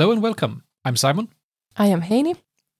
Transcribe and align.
Hello 0.00 0.12
and 0.12 0.22
welcome. 0.22 0.64
I'm 0.82 0.96
Simon. 0.96 1.28
I 1.76 1.88
am 1.88 2.00
Heini. 2.00 2.34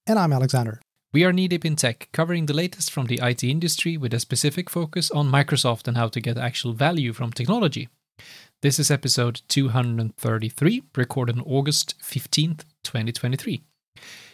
And 0.07 0.17
I'm 0.17 0.33
Alexander. 0.33 0.81
We 1.13 1.23
are 1.23 1.31
Knee 1.31 1.47
Deep 1.47 1.63
in 1.63 1.75
Tech, 1.75 2.09
covering 2.11 2.47
the 2.47 2.55
latest 2.55 2.89
from 2.89 3.05
the 3.05 3.19
IT 3.21 3.43
industry 3.43 3.95
with 3.95 4.11
a 4.15 4.19
specific 4.19 4.71
focus 4.71 5.11
on 5.11 5.29
Microsoft 5.29 5.87
and 5.87 5.97
how 5.97 6.07
to 6.07 6.19
get 6.19 6.39
actual 6.39 6.73
value 6.73 7.13
from 7.13 7.31
technology. 7.31 7.89
This 8.63 8.79
is 8.79 8.89
episode 8.89 9.43
233, 9.49 10.81
recorded 10.97 11.37
on 11.37 11.43
August 11.45 11.93
15th, 12.01 12.63
2023. 12.83 13.61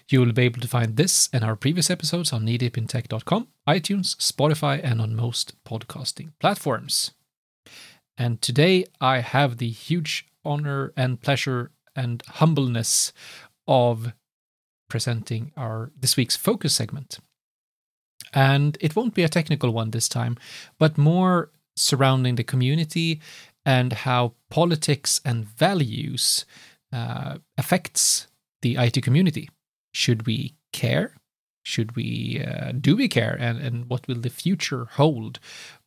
You 0.07 0.21
will 0.21 0.31
be 0.31 0.43
able 0.43 0.61
to 0.61 0.67
find 0.69 0.95
this 0.95 1.27
and 1.33 1.43
our 1.43 1.57
previous 1.57 1.89
episodes 1.89 2.31
on 2.31 2.45
kneedeepintech.com, 2.45 3.49
iTunes, 3.67 4.15
Spotify, 4.15 4.79
and 4.81 5.01
on 5.01 5.13
most 5.13 5.61
podcasting 5.65 6.31
platforms. 6.39 7.11
And 8.17 8.41
today 8.41 8.85
I 9.01 9.19
have 9.19 9.57
the 9.57 9.71
huge 9.71 10.25
honor 10.45 10.93
and 10.95 11.19
pleasure 11.19 11.71
and 11.97 12.23
humbleness 12.27 13.11
of 13.67 14.13
presenting 14.89 15.51
our 15.57 15.91
this 15.99 16.15
week's 16.15 16.37
focus 16.37 16.73
segment. 16.73 17.19
And 18.33 18.77
it 18.79 18.95
won't 18.95 19.13
be 19.13 19.23
a 19.23 19.29
technical 19.29 19.71
one 19.71 19.91
this 19.91 20.07
time, 20.09 20.37
but 20.79 20.97
more 20.97 21.51
surrounding 21.75 22.35
the 22.35 22.43
community 22.43 23.21
and 23.65 23.93
how 23.93 24.33
politics 24.49 25.21
and 25.25 25.45
values 25.45 26.45
uh, 26.91 27.37
affects 27.57 28.27
the 28.61 28.75
IT 28.77 29.03
community. 29.03 29.49
Should 29.93 30.25
we 30.25 30.55
care? 30.73 31.15
Should 31.63 31.95
we 31.95 32.43
uh, 32.45 32.71
do 32.79 32.95
we 32.95 33.09
care? 33.09 33.35
And 33.37 33.59
and 33.59 33.89
what 33.89 34.07
will 34.07 34.21
the 34.21 34.29
future 34.29 34.85
hold 34.91 35.39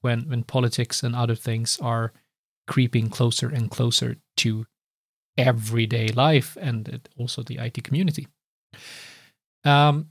when 0.02 0.28
when 0.28 0.44
politics 0.44 1.02
and 1.02 1.16
other 1.16 1.34
things 1.34 1.78
are 1.80 2.12
creeping 2.66 3.08
closer 3.08 3.48
and 3.48 3.70
closer 3.70 4.16
to 4.36 4.66
everyday 5.36 6.08
life 6.08 6.56
and 6.60 7.08
also 7.16 7.42
the 7.42 7.58
IT 7.58 7.82
community. 7.84 8.26
Um, 9.64 10.10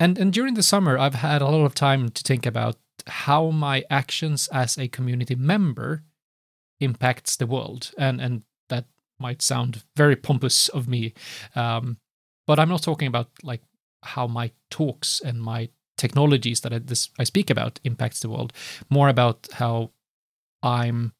and 0.00 0.18
and 0.18 0.32
during 0.32 0.54
the 0.54 0.62
summer, 0.62 0.98
I've 0.98 1.14
had 1.14 1.42
a 1.42 1.46
lot 1.46 1.64
of 1.64 1.74
time 1.74 2.08
to 2.10 2.22
think 2.22 2.46
about 2.46 2.76
how 3.06 3.50
my 3.50 3.84
actions 3.90 4.48
as 4.52 4.78
a 4.78 4.88
community 4.88 5.34
member 5.34 6.04
impacts 6.80 7.36
the 7.36 7.46
world, 7.46 7.92
and 7.98 8.20
and 8.20 8.42
that 8.68 8.86
might 9.18 9.42
sound 9.42 9.82
very 9.96 10.16
pompous 10.16 10.68
of 10.68 10.86
me, 10.88 11.14
um, 11.56 11.98
but 12.46 12.58
I'm 12.58 12.68
not 12.68 12.82
talking 12.82 13.08
about 13.08 13.28
like 13.42 13.62
how 14.02 14.26
my 14.26 14.52
talks 14.70 15.20
and 15.20 15.42
my 15.42 15.70
technologies 15.96 16.60
that 16.60 16.72
I, 16.72 16.78
this, 16.78 17.10
I 17.18 17.24
speak 17.24 17.50
about 17.50 17.80
impacts 17.84 18.20
the 18.20 18.28
world. 18.28 18.52
More 18.88 19.08
about 19.08 19.48
how 19.52 19.90
I'm 20.62 21.12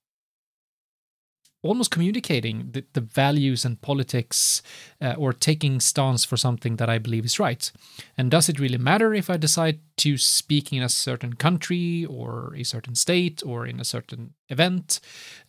almost 1.62 1.91
communicating 1.91 2.70
the, 2.70 2.84
the 2.92 3.01
values 3.01 3.64
and 3.64 3.81
politics 3.81 4.62
uh, 5.01 5.14
or 5.19 5.33
taking 5.33 5.81
stance 5.81 6.25
for 6.25 6.37
something 6.37 6.77
that 6.77 6.89
I 6.89 6.98
believe 6.98 7.25
is 7.25 7.41
right. 7.41 7.70
And 8.17 8.31
does 8.31 8.48
it 8.48 8.61
really 8.61 8.78
matter 8.78 9.12
if 9.12 9.28
I 9.28 9.37
decide 9.37 9.81
to 9.98 10.17
speak 10.17 10.73
in 10.73 10.83
a 10.83 10.89
certain 10.89 11.34
country 11.34 12.05
or 12.05 12.55
a 12.56 12.62
certain 12.62 12.95
state 12.95 13.42
or 13.45 13.67
in 13.67 13.81
a 13.81 13.84
certain 13.84 14.34
event? 14.48 15.00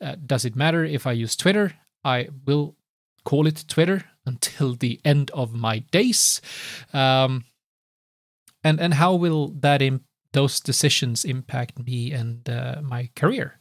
Uh, 0.02 0.16
does 0.26 0.46
it 0.46 0.56
matter 0.56 0.84
if 0.84 1.06
I 1.06 1.12
use 1.12 1.36
Twitter? 1.36 1.74
I 2.04 2.30
will 2.46 2.76
call 3.24 3.46
it 3.46 3.66
Twitter 3.68 4.06
until 4.26 4.74
the 4.74 5.00
end 5.06 5.30
of 5.32 5.54
my 5.54 5.80
days. 5.80 6.42
Um, 6.94 7.46
and 8.64 8.80
and 8.80 8.96
how 8.96 9.16
will 9.16 9.50
that 9.60 9.82
Im- 9.82 10.04
those 10.34 10.60
decisions 10.60 11.24
impact 11.24 11.80
me 11.80 12.12
and 12.12 12.50
uh, 12.50 12.82
my 12.82 13.10
career? 13.16 13.60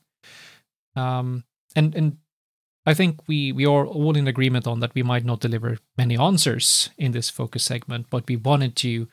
Um, 0.97 1.45
and 1.77 1.95
and 1.95 2.17
I 2.89 2.95
think 2.95 3.29
we 3.29 3.53
we 3.53 3.67
are 3.67 3.87
all 3.87 4.17
in 4.17 4.27
agreement 4.27 4.67
on 4.67 4.81
that 4.81 4.95
we 4.95 5.03
might 5.03 5.25
not 5.25 5.41
deliver 5.41 5.77
many 5.99 6.17
answers 6.17 6.89
in 6.97 7.13
this 7.13 7.29
focus 7.29 7.65
segment, 7.65 8.07
but 8.09 8.27
we 8.27 8.37
wanted 8.37 8.77
to 8.77 9.09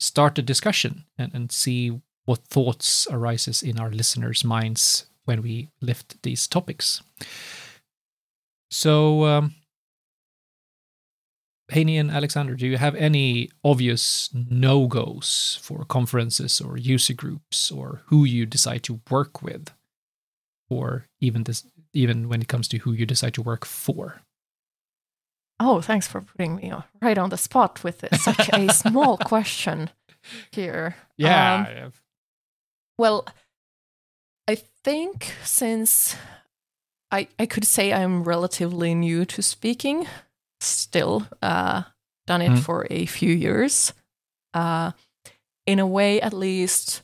start 0.00 0.38
a 0.38 0.42
discussion 0.42 1.04
and, 1.16 1.32
and 1.32 1.52
see 1.52 2.00
what 2.24 2.48
thoughts 2.48 3.06
arises 3.08 3.62
in 3.62 3.78
our 3.78 3.90
listeners' 3.90 4.44
minds 4.44 5.06
when 5.26 5.42
we 5.42 5.68
lift 5.80 6.20
these 6.24 6.48
topics. 6.48 7.02
So, 8.72 9.24
um, 9.26 9.54
Heini 11.70 12.00
and 12.00 12.10
Alexander, 12.10 12.56
do 12.56 12.66
you 12.66 12.78
have 12.78 12.96
any 12.96 13.48
obvious 13.62 14.28
no 14.34 14.88
goes 14.88 15.60
for 15.62 15.84
conferences 15.84 16.60
or 16.60 16.76
user 16.76 17.14
groups 17.14 17.70
or 17.70 18.02
who 18.06 18.24
you 18.24 18.44
decide 18.44 18.82
to 18.82 19.00
work 19.08 19.40
with? 19.40 19.70
Or 20.68 21.06
even 21.20 21.44
this 21.44 21.64
even 21.94 22.28
when 22.28 22.42
it 22.42 22.48
comes 22.48 22.68
to 22.68 22.78
who 22.78 22.92
you 22.92 23.06
decide 23.06 23.34
to 23.34 23.42
work 23.42 23.64
for. 23.64 24.20
Oh, 25.60 25.80
thanks 25.80 26.08
for 26.08 26.20
putting 26.20 26.56
me 26.56 26.72
right 27.00 27.16
on 27.16 27.30
the 27.30 27.36
spot 27.36 27.82
with 27.84 28.04
such 28.20 28.50
a 28.52 28.72
small 28.72 29.16
question 29.16 29.90
here. 30.50 30.96
Yeah. 31.16 31.84
Um, 31.84 31.92
well, 32.98 33.26
I 34.48 34.56
think 34.84 35.32
since 35.44 36.16
I 37.10 37.28
I 37.38 37.46
could 37.46 37.64
say 37.64 37.92
I'm 37.92 38.24
relatively 38.24 38.94
new 38.94 39.24
to 39.26 39.42
speaking, 39.42 40.06
still 40.60 41.28
uh, 41.40 41.84
done 42.26 42.42
it 42.42 42.50
mm. 42.50 42.58
for 42.58 42.86
a 42.90 43.06
few 43.06 43.32
years. 43.32 43.92
Uh, 44.52 44.92
in 45.66 45.78
a 45.78 45.86
way, 45.86 46.20
at 46.20 46.32
least, 46.32 47.02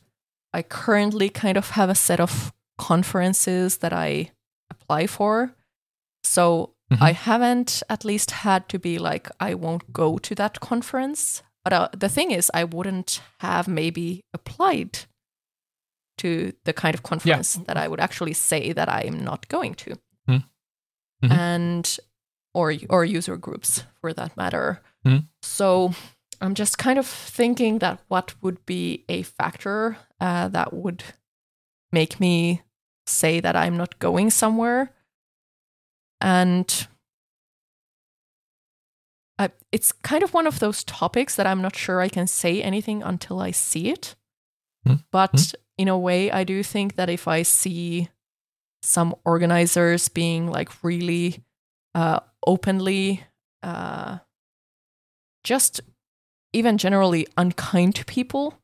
I 0.53 0.63
currently 0.63 1.29
kind 1.29 1.57
of 1.57 1.71
have 1.71 1.89
a 1.89 1.95
set 1.95 2.21
of 2.21 2.53
conferences 2.79 3.79
that 3.79 3.93
I 3.93 4.31
apply 4.91 5.07
for. 5.07 5.55
So 6.25 6.75
mm-hmm. 6.93 7.03
I 7.03 7.13
haven't 7.13 7.83
at 7.89 8.05
least 8.05 8.31
had 8.31 8.69
to 8.69 8.79
be 8.79 8.99
like, 8.99 9.31
I 9.39 9.55
won't 9.55 9.93
go 9.93 10.19
to 10.19 10.35
that 10.35 10.61
conference. 10.61 11.43
But 11.65 11.73
uh, 11.73 11.89
the 11.97 12.09
thing 12.09 12.33
is, 12.33 12.51
I 12.55 12.65
wouldn't 12.65 13.21
have 13.39 13.69
maybe 13.69 14.23
applied 14.35 15.07
to 16.19 16.53
the 16.65 16.73
kind 16.73 16.95
of 16.95 17.03
conference 17.03 17.57
yeah. 17.57 17.65
that 17.67 17.77
I 17.77 17.89
would 17.89 18.01
actually 18.01 18.35
say 18.35 18.73
that 18.73 18.89
I 18.89 19.03
am 19.03 19.25
not 19.25 19.49
going 19.49 19.75
to. 19.75 19.91
Mm-hmm. 20.29 20.35
mm-hmm. 21.25 21.33
And 21.33 21.99
or 22.53 22.75
or 22.89 23.05
user 23.05 23.37
groups 23.37 23.85
for 24.01 24.13
that 24.13 24.37
matter. 24.37 24.81
Mm-hmm. 25.07 25.27
So 25.43 25.95
I'm 26.41 26.55
just 26.55 26.79
kind 26.79 26.99
of 26.99 27.07
thinking 27.07 27.79
that 27.79 28.01
what 28.09 28.35
would 28.43 28.67
be 28.67 29.05
a 29.09 29.23
factor 29.23 29.97
uh, 30.21 30.49
that 30.49 30.73
would 30.73 31.05
make 31.93 32.19
me 32.19 32.63
say 33.11 33.41
that 33.41 33.57
I'm 33.57 33.77
not 33.77 33.99
going 33.99 34.31
somewhere. 34.31 34.93
And 36.21 36.87
I, 39.39 39.51
it's 39.73 39.93
kind 39.93 40.23
of 40.23 40.35
one 40.35 40.47
of 40.47 40.59
those 40.59 40.85
topics 40.85 41.37
that 41.37 41.47
I'm 41.47 41.63
not 41.63 41.77
sure 41.77 42.01
I 42.01 42.09
can 42.09 42.27
say 42.27 42.63
anything 42.63 43.03
until 43.03 43.41
I 43.41 43.51
see 43.51 43.89
it. 43.89 44.15
Mm-hmm. 44.87 45.03
But 45.11 45.33
mm-hmm. 45.33 45.61
in 45.79 45.89
a 45.89 45.99
way, 45.99 46.31
I 46.31 46.45
do 46.45 46.63
think 46.63 46.97
that 46.97 47.09
if 47.09 47.27
I 47.27 47.43
see 47.43 48.09
some 48.83 49.15
organizers 49.25 50.09
being 50.09 50.51
like 50.51 50.85
really 50.85 51.43
uh, 51.95 52.21
openly, 52.47 53.25
uh, 53.63 54.19
just 55.45 55.81
even 56.53 56.79
generally 56.79 57.27
unkind 57.37 57.95
to 57.95 58.05
people, 58.05 58.60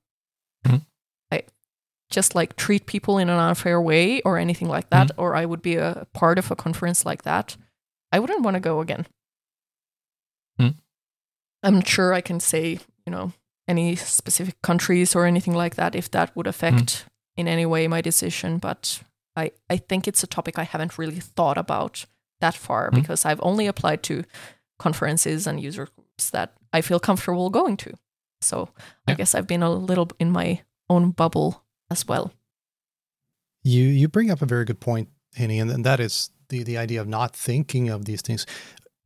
just 2.11 2.35
like 2.35 2.57
treat 2.57 2.87
people 2.87 3.19
in 3.19 3.29
an 3.29 3.39
unfair 3.39 3.81
way 3.81 4.21
or 4.23 4.39
anything 4.39 4.69
like 4.69 4.91
that, 4.91 5.09
mm-hmm. 5.09 5.21
or 5.21 5.35
I 5.35 5.45
would 5.45 5.63
be 5.63 5.77
a 5.77 6.07
part 6.13 6.39
of 6.39 6.51
a 6.51 6.57
conference 6.57 7.05
like 7.05 7.23
that, 7.23 7.57
I 8.13 8.19
wouldn't 8.19 8.43
want 8.43 8.55
to 8.55 8.61
go 8.61 8.81
again. 8.81 9.07
Mm-hmm. 10.61 10.79
I'm 11.63 11.75
not 11.77 11.89
sure 11.89 12.13
I 12.13 12.21
can 12.21 12.41
say, 12.41 12.79
you 13.05 13.11
know, 13.11 13.33
any 13.69 13.97
specific 13.97 14.63
countries 14.63 15.17
or 15.17 15.27
anything 15.27 15.55
like 15.55 15.75
that 15.75 15.95
if 15.95 16.11
that 16.13 16.35
would 16.37 16.47
affect 16.47 16.77
mm-hmm. 16.77 17.09
in 17.39 17.49
any 17.49 17.67
way 17.67 17.89
my 17.89 18.01
decision, 18.01 18.59
but 18.59 19.03
I, 19.35 19.51
I 19.69 19.77
think 19.77 20.07
it's 20.07 20.23
a 20.23 20.29
topic 20.29 20.59
I 20.59 20.65
haven't 20.65 20.99
really 20.99 21.21
thought 21.21 21.59
about 21.59 22.07
that 22.41 22.55
far 22.55 22.87
mm-hmm. 22.87 23.01
because 23.01 23.25
I've 23.25 23.41
only 23.43 23.67
applied 23.67 24.03
to 24.05 24.25
conferences 24.79 25.47
and 25.47 25.61
user 25.61 25.87
groups 25.87 26.31
that 26.31 26.53
I 26.73 26.81
feel 26.81 27.01
comfortable 27.01 27.51
going 27.51 27.77
to. 27.79 27.95
So 28.41 28.69
yeah. 28.77 29.13
I 29.13 29.17
guess 29.17 29.35
I've 29.35 29.47
been 29.47 29.63
a 29.63 29.71
little 29.71 30.11
in 30.19 30.31
my 30.31 30.63
own 30.89 31.11
bubble 31.11 31.65
as 31.91 32.07
well. 32.07 32.33
You 33.63 33.85
you 33.85 34.09
bring 34.09 34.31
up 34.31 34.43
a 34.43 34.47
very 34.47 34.65
good 34.65 34.81
point, 34.81 35.09
Heini, 35.37 35.61
and, 35.61 35.71
and 35.71 35.85
that 35.85 36.01
is 36.01 36.31
the 36.49 36.63
the 36.63 36.79
idea 36.79 37.01
of 37.01 37.09
not 37.09 37.35
thinking 37.35 37.89
of 37.89 38.05
these 38.05 38.23
things. 38.23 38.47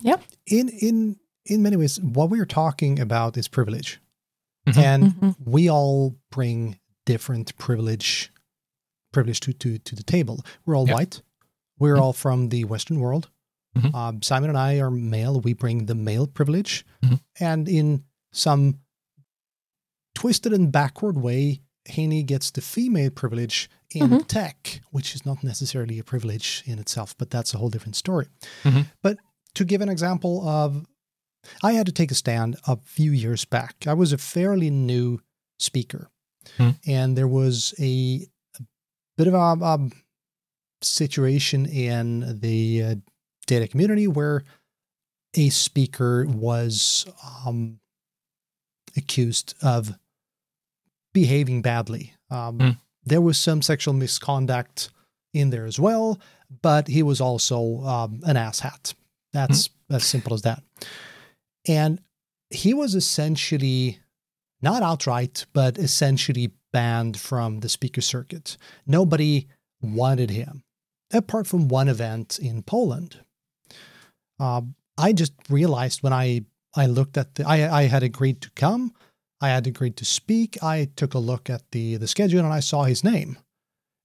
Yeah. 0.00 0.16
In 0.46 0.68
in 0.68 1.16
in 1.46 1.62
many 1.62 1.76
ways, 1.76 2.00
what 2.00 2.30
we're 2.30 2.46
talking 2.46 3.00
about 3.00 3.36
is 3.36 3.48
privilege, 3.48 4.00
mm-hmm. 4.68 4.80
and 4.80 5.04
mm-hmm. 5.04 5.30
we 5.50 5.70
all 5.70 6.16
bring 6.30 6.78
different 7.06 7.56
privilege 7.58 8.30
privilege 9.12 9.40
to 9.40 9.52
to 9.52 9.78
to 9.78 9.96
the 9.96 10.02
table. 10.02 10.44
We're 10.66 10.76
all 10.76 10.86
white. 10.86 11.22
We're 11.78 11.94
mm-hmm. 11.94 12.02
all 12.02 12.12
from 12.12 12.50
the 12.50 12.64
Western 12.64 13.00
world. 13.00 13.30
Mm-hmm. 13.76 13.94
Um, 13.94 14.22
Simon 14.22 14.50
and 14.50 14.58
I 14.58 14.80
are 14.80 14.90
male. 14.90 15.40
We 15.40 15.54
bring 15.54 15.86
the 15.86 15.94
male 15.94 16.26
privilege, 16.26 16.84
mm-hmm. 17.02 17.16
and 17.38 17.68
in 17.68 18.04
some 18.32 18.80
twisted 20.14 20.52
and 20.52 20.70
backward 20.72 21.16
way, 21.16 21.62
Heini 21.88 22.24
gets 22.24 22.50
the 22.50 22.60
female 22.60 23.10
privilege 23.10 23.70
in 23.92 24.08
mm-hmm. 24.08 24.18
tech, 24.20 24.80
which 24.90 25.14
is 25.14 25.24
not 25.24 25.42
necessarily 25.42 25.98
a 25.98 26.04
privilege 26.04 26.62
in 26.66 26.78
itself, 26.78 27.16
but 27.18 27.30
that's 27.30 27.54
a 27.54 27.58
whole 27.58 27.70
different 27.70 27.96
story. 27.96 28.26
Mm-hmm. 28.64 28.82
But 29.02 29.18
to 29.54 29.64
give 29.64 29.80
an 29.80 29.88
example 29.88 30.46
of 30.48 30.86
I 31.62 31.72
had 31.72 31.86
to 31.86 31.92
take 31.92 32.10
a 32.10 32.14
stand 32.14 32.56
a 32.66 32.76
few 32.76 33.12
years 33.12 33.44
back. 33.44 33.74
I 33.86 33.94
was 33.94 34.12
a 34.12 34.18
fairly 34.18 34.70
new 34.70 35.20
speaker, 35.58 36.10
hmm. 36.56 36.70
and 36.86 37.16
there 37.16 37.28
was 37.28 37.74
a, 37.78 38.26
a 38.58 38.62
bit 39.16 39.26
of 39.26 39.34
a, 39.34 39.64
a, 39.64 39.90
situation 40.82 41.66
in 41.66 42.40
the 42.40 42.82
uh, 42.82 42.94
data 43.46 43.68
community 43.68 44.08
where 44.08 44.42
a 45.36 45.50
speaker 45.50 46.24
was 46.26 47.06
um, 47.46 47.78
accused 48.96 49.54
of 49.62 49.92
behaving 51.12 51.62
badly. 51.62 52.14
Um, 52.30 52.58
mm. 52.58 52.78
There 53.04 53.20
was 53.20 53.38
some 53.38 53.62
sexual 53.62 53.94
misconduct 53.94 54.90
in 55.32 55.50
there 55.50 55.66
as 55.66 55.78
well, 55.78 56.20
but 56.62 56.88
he 56.88 57.02
was 57.02 57.20
also 57.20 57.80
um, 57.82 58.20
an 58.24 58.36
asshat. 58.36 58.94
That's 59.32 59.68
mm. 59.68 59.96
as 59.96 60.04
simple 60.04 60.34
as 60.34 60.42
that. 60.42 60.62
And 61.66 62.00
he 62.50 62.74
was 62.74 62.94
essentially 62.94 64.00
not 64.62 64.82
outright, 64.82 65.46
but 65.52 65.78
essentially 65.78 66.52
banned 66.72 67.18
from 67.18 67.60
the 67.60 67.68
speaker 67.68 68.00
circuit. 68.00 68.56
Nobody 68.86 69.48
wanted 69.80 70.30
him, 70.30 70.62
apart 71.12 71.46
from 71.46 71.68
one 71.68 71.88
event 71.88 72.38
in 72.38 72.62
Poland. 72.62 73.20
Uh, 74.38 74.62
I 74.98 75.12
just 75.12 75.32
realized 75.48 76.02
when 76.02 76.12
I 76.12 76.42
I 76.76 76.86
looked 76.86 77.16
at 77.16 77.34
the 77.34 77.46
I 77.46 77.80
I 77.80 77.82
had 77.84 78.02
agreed 78.02 78.40
to 78.42 78.50
come, 78.50 78.92
I 79.40 79.48
had 79.48 79.66
agreed 79.66 79.96
to 79.96 80.04
speak. 80.04 80.62
I 80.62 80.90
took 80.96 81.14
a 81.14 81.18
look 81.18 81.48
at 81.48 81.62
the 81.72 81.96
the 81.96 82.08
schedule 82.08 82.44
and 82.44 82.52
I 82.52 82.60
saw 82.60 82.84
his 82.84 83.02
name, 83.02 83.38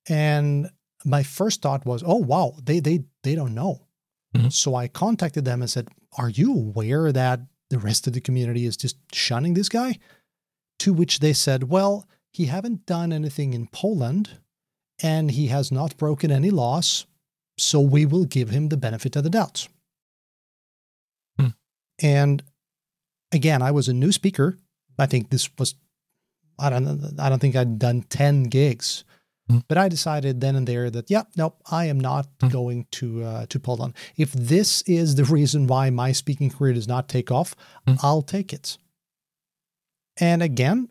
and 0.08 0.70
my 1.04 1.24
first 1.24 1.62
thought 1.62 1.86
was, 1.86 2.04
oh 2.06 2.16
wow, 2.16 2.56
they 2.64 2.80
they 2.80 3.04
they 3.24 3.36
don't 3.36 3.54
know. 3.54 3.82
Mm-hmm. 4.36 4.50
So 4.50 4.76
I 4.76 4.88
contacted 4.88 5.46
them 5.46 5.62
and 5.62 5.70
said, 5.70 5.88
are 6.18 6.30
you 6.30 6.52
aware 6.54 7.12
that 7.12 7.40
the 7.70 7.80
rest 7.80 8.08
of 8.08 8.14
the 8.14 8.22
community 8.22 8.66
is 8.66 8.78
just 8.78 8.98
shunning 9.14 9.54
this 9.54 9.70
guy? 9.70 9.98
To 10.80 10.94
which 10.94 11.20
they 11.20 11.34
said, 11.34 11.70
well, 11.70 12.06
he 12.32 12.46
haven't 12.46 12.86
done 12.86 13.14
anything 13.14 13.54
in 13.54 13.68
Poland, 13.68 14.40
and 15.02 15.32
he 15.32 15.48
has 15.48 15.72
not 15.72 15.98
broken 15.98 16.32
any 16.32 16.50
laws, 16.50 17.06
so 17.58 17.80
we 17.80 18.06
will 18.06 18.26
give 18.26 18.50
him 18.50 18.68
the 18.68 18.78
benefit 18.78 19.16
of 19.16 19.24
the 19.24 19.30
doubt. 19.30 19.70
Hmm. 21.40 21.48
And 22.02 22.44
again, 23.32 23.62
I 23.62 23.72
was 23.72 23.88
a 23.88 23.94
new 23.94 24.12
speaker. 24.12 24.58
I 24.98 25.06
think 25.06 25.30
this 25.30 25.50
was 25.58 25.76
I 26.60 26.70
don't 26.70 27.20
I 27.20 27.30
don't 27.30 27.40
think 27.40 27.56
I'd 27.56 27.80
done 27.80 28.04
10 28.04 28.44
gigs. 28.44 29.04
Mm. 29.52 29.64
But 29.68 29.78
I 29.78 29.90
decided 29.90 30.42
then 30.42 30.56
and 30.56 30.68
there 30.68 30.90
that 30.90 31.12
yeah, 31.12 31.24
nope, 31.38 31.62
I 31.70 31.86
am 31.86 32.00
not 32.00 32.28
mm. 32.40 32.52
going 32.52 32.88
to 32.92 33.24
uh, 33.24 33.46
to 33.48 33.60
Poland. 33.60 33.94
If 34.18 34.34
this 34.34 34.82
is 34.84 35.16
the 35.16 35.24
reason 35.24 35.68
why 35.68 35.90
my 35.92 36.12
speaking 36.14 36.50
career 36.50 36.74
does 36.74 36.88
not 36.88 37.08
take 37.08 37.32
off, 37.32 37.56
mm. 37.88 38.00
I'll 38.02 38.24
take 38.24 38.54
it. 38.54 38.78
And 40.18 40.42
again, 40.42 40.90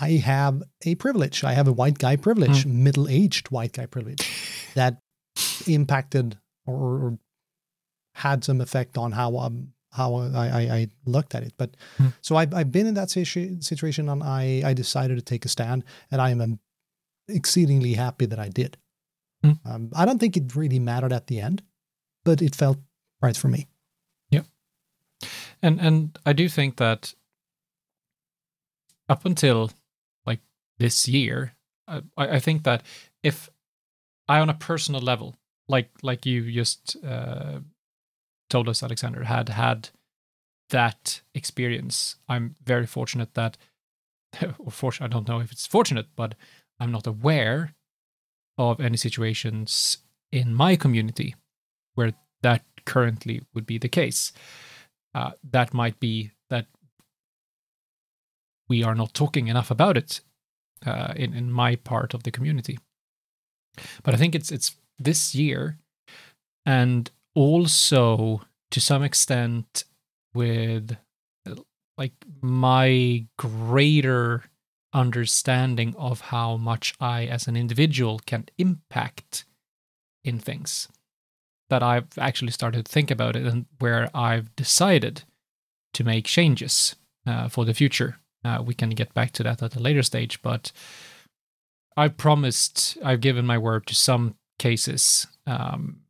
I 0.00 0.12
have 0.12 0.62
a 0.84 0.94
privilege. 0.96 1.44
I 1.44 1.52
have 1.52 1.68
a 1.68 1.72
white 1.72 1.98
guy 1.98 2.16
privilege, 2.16 2.64
mm. 2.64 2.72
middle-aged 2.72 3.50
white 3.50 3.72
guy 3.72 3.86
privilege 3.86 4.28
that 4.74 4.98
impacted 5.66 6.38
or, 6.66 6.74
or, 6.76 7.18
had 8.16 8.44
some 8.44 8.60
effect 8.60 8.98
on 8.98 9.12
how 9.12 9.38
um, 9.38 9.71
how 9.92 10.14
I, 10.14 10.46
I, 10.46 10.60
I, 10.60 10.88
looked 11.04 11.34
at 11.34 11.42
it. 11.42 11.52
But 11.56 11.76
mm. 11.98 12.12
so 12.22 12.36
I've, 12.36 12.52
I've 12.54 12.72
been 12.72 12.86
in 12.86 12.94
that 12.94 13.10
situ- 13.10 13.60
situation 13.60 14.08
and 14.08 14.22
I, 14.22 14.62
I 14.64 14.72
decided 14.72 15.16
to 15.16 15.22
take 15.22 15.44
a 15.44 15.48
stand 15.48 15.84
and 16.10 16.20
I 16.20 16.30
am 16.30 16.58
exceedingly 17.28 17.94
happy 17.94 18.26
that 18.26 18.38
I 18.38 18.48
did. 18.48 18.78
Mm. 19.44 19.58
Um, 19.66 19.90
I 19.94 20.04
don't 20.04 20.18
think 20.18 20.36
it 20.36 20.56
really 20.56 20.78
mattered 20.78 21.12
at 21.12 21.26
the 21.26 21.40
end, 21.40 21.62
but 22.24 22.40
it 22.40 22.54
felt 22.54 22.78
right 23.20 23.36
for 23.36 23.48
me. 23.48 23.68
Yeah. 24.30 24.42
And, 25.62 25.80
and 25.80 26.18
I 26.24 26.32
do 26.32 26.48
think 26.48 26.76
that 26.78 27.14
up 29.08 29.26
until 29.26 29.70
like 30.24 30.40
this 30.78 31.06
year, 31.06 31.54
I, 31.86 32.02
I 32.16 32.38
think 32.38 32.64
that 32.64 32.82
if 33.22 33.50
I, 34.28 34.40
on 34.40 34.48
a 34.48 34.54
personal 34.54 35.02
level, 35.02 35.36
like 35.68 35.90
like 36.02 36.26
you 36.26 36.50
just 36.50 36.96
uh, 37.04 37.60
told 38.52 38.68
us, 38.68 38.82
Alexander, 38.82 39.24
had 39.24 39.48
had 39.48 39.88
that 40.70 41.22
experience. 41.34 42.16
I'm 42.28 42.54
very 42.62 42.86
fortunate 42.86 43.34
that, 43.34 43.56
or 44.58 44.70
fortunate, 44.70 45.06
I 45.06 45.12
don't 45.12 45.28
know 45.28 45.40
if 45.40 45.50
it's 45.50 45.66
fortunate, 45.66 46.06
but 46.14 46.34
I'm 46.78 46.92
not 46.92 47.06
aware 47.06 47.74
of 48.58 48.78
any 48.80 48.98
situations 48.98 49.98
in 50.30 50.54
my 50.54 50.76
community 50.76 51.34
where 51.94 52.12
that 52.42 52.62
currently 52.84 53.42
would 53.54 53.66
be 53.66 53.78
the 53.78 53.88
case. 53.88 54.32
Uh, 55.14 55.32
that 55.50 55.72
might 55.72 55.98
be 55.98 56.30
that 56.50 56.66
we 58.68 58.84
are 58.84 58.94
not 58.94 59.14
talking 59.14 59.48
enough 59.48 59.70
about 59.70 59.96
it 59.96 60.20
uh, 60.86 61.12
in 61.16 61.34
in 61.34 61.52
my 61.52 61.76
part 61.76 62.14
of 62.14 62.22
the 62.22 62.30
community. 62.30 62.78
But 64.02 64.14
I 64.14 64.16
think 64.16 64.34
it's 64.34 64.50
it's 64.50 64.76
this 64.98 65.34
year, 65.34 65.78
and 66.66 67.10
also 67.34 68.42
to 68.70 68.80
some 68.80 69.02
extent 69.02 69.84
with 70.34 70.96
like 71.98 72.12
my 72.40 73.26
greater 73.38 74.44
understanding 74.92 75.94
of 75.96 76.20
how 76.20 76.56
much 76.56 76.94
I 77.00 77.26
as 77.26 77.46
an 77.46 77.56
individual 77.56 78.20
can 78.26 78.46
impact 78.58 79.44
in 80.24 80.38
things 80.38 80.88
that 81.70 81.82
I've 81.82 82.18
actually 82.18 82.52
started 82.52 82.84
to 82.84 82.92
think 82.92 83.10
about 83.10 83.36
it 83.36 83.46
and 83.46 83.66
where 83.78 84.10
I've 84.14 84.54
decided 84.56 85.22
to 85.94 86.04
make 86.04 86.26
changes 86.26 86.96
uh, 87.26 87.48
for 87.48 87.64
the 87.64 87.74
future. 87.74 88.18
Uh, 88.44 88.62
we 88.64 88.74
can 88.74 88.90
get 88.90 89.14
back 89.14 89.32
to 89.32 89.42
that 89.44 89.62
at 89.62 89.76
a 89.76 89.80
later 89.80 90.02
stage, 90.02 90.42
but 90.42 90.72
I've 91.96 92.16
promised, 92.16 92.98
I've 93.02 93.20
given 93.20 93.46
my 93.46 93.56
word 93.58 93.86
to 93.86 93.94
some 93.94 94.34
cases 94.58 95.26
um, 95.46 96.01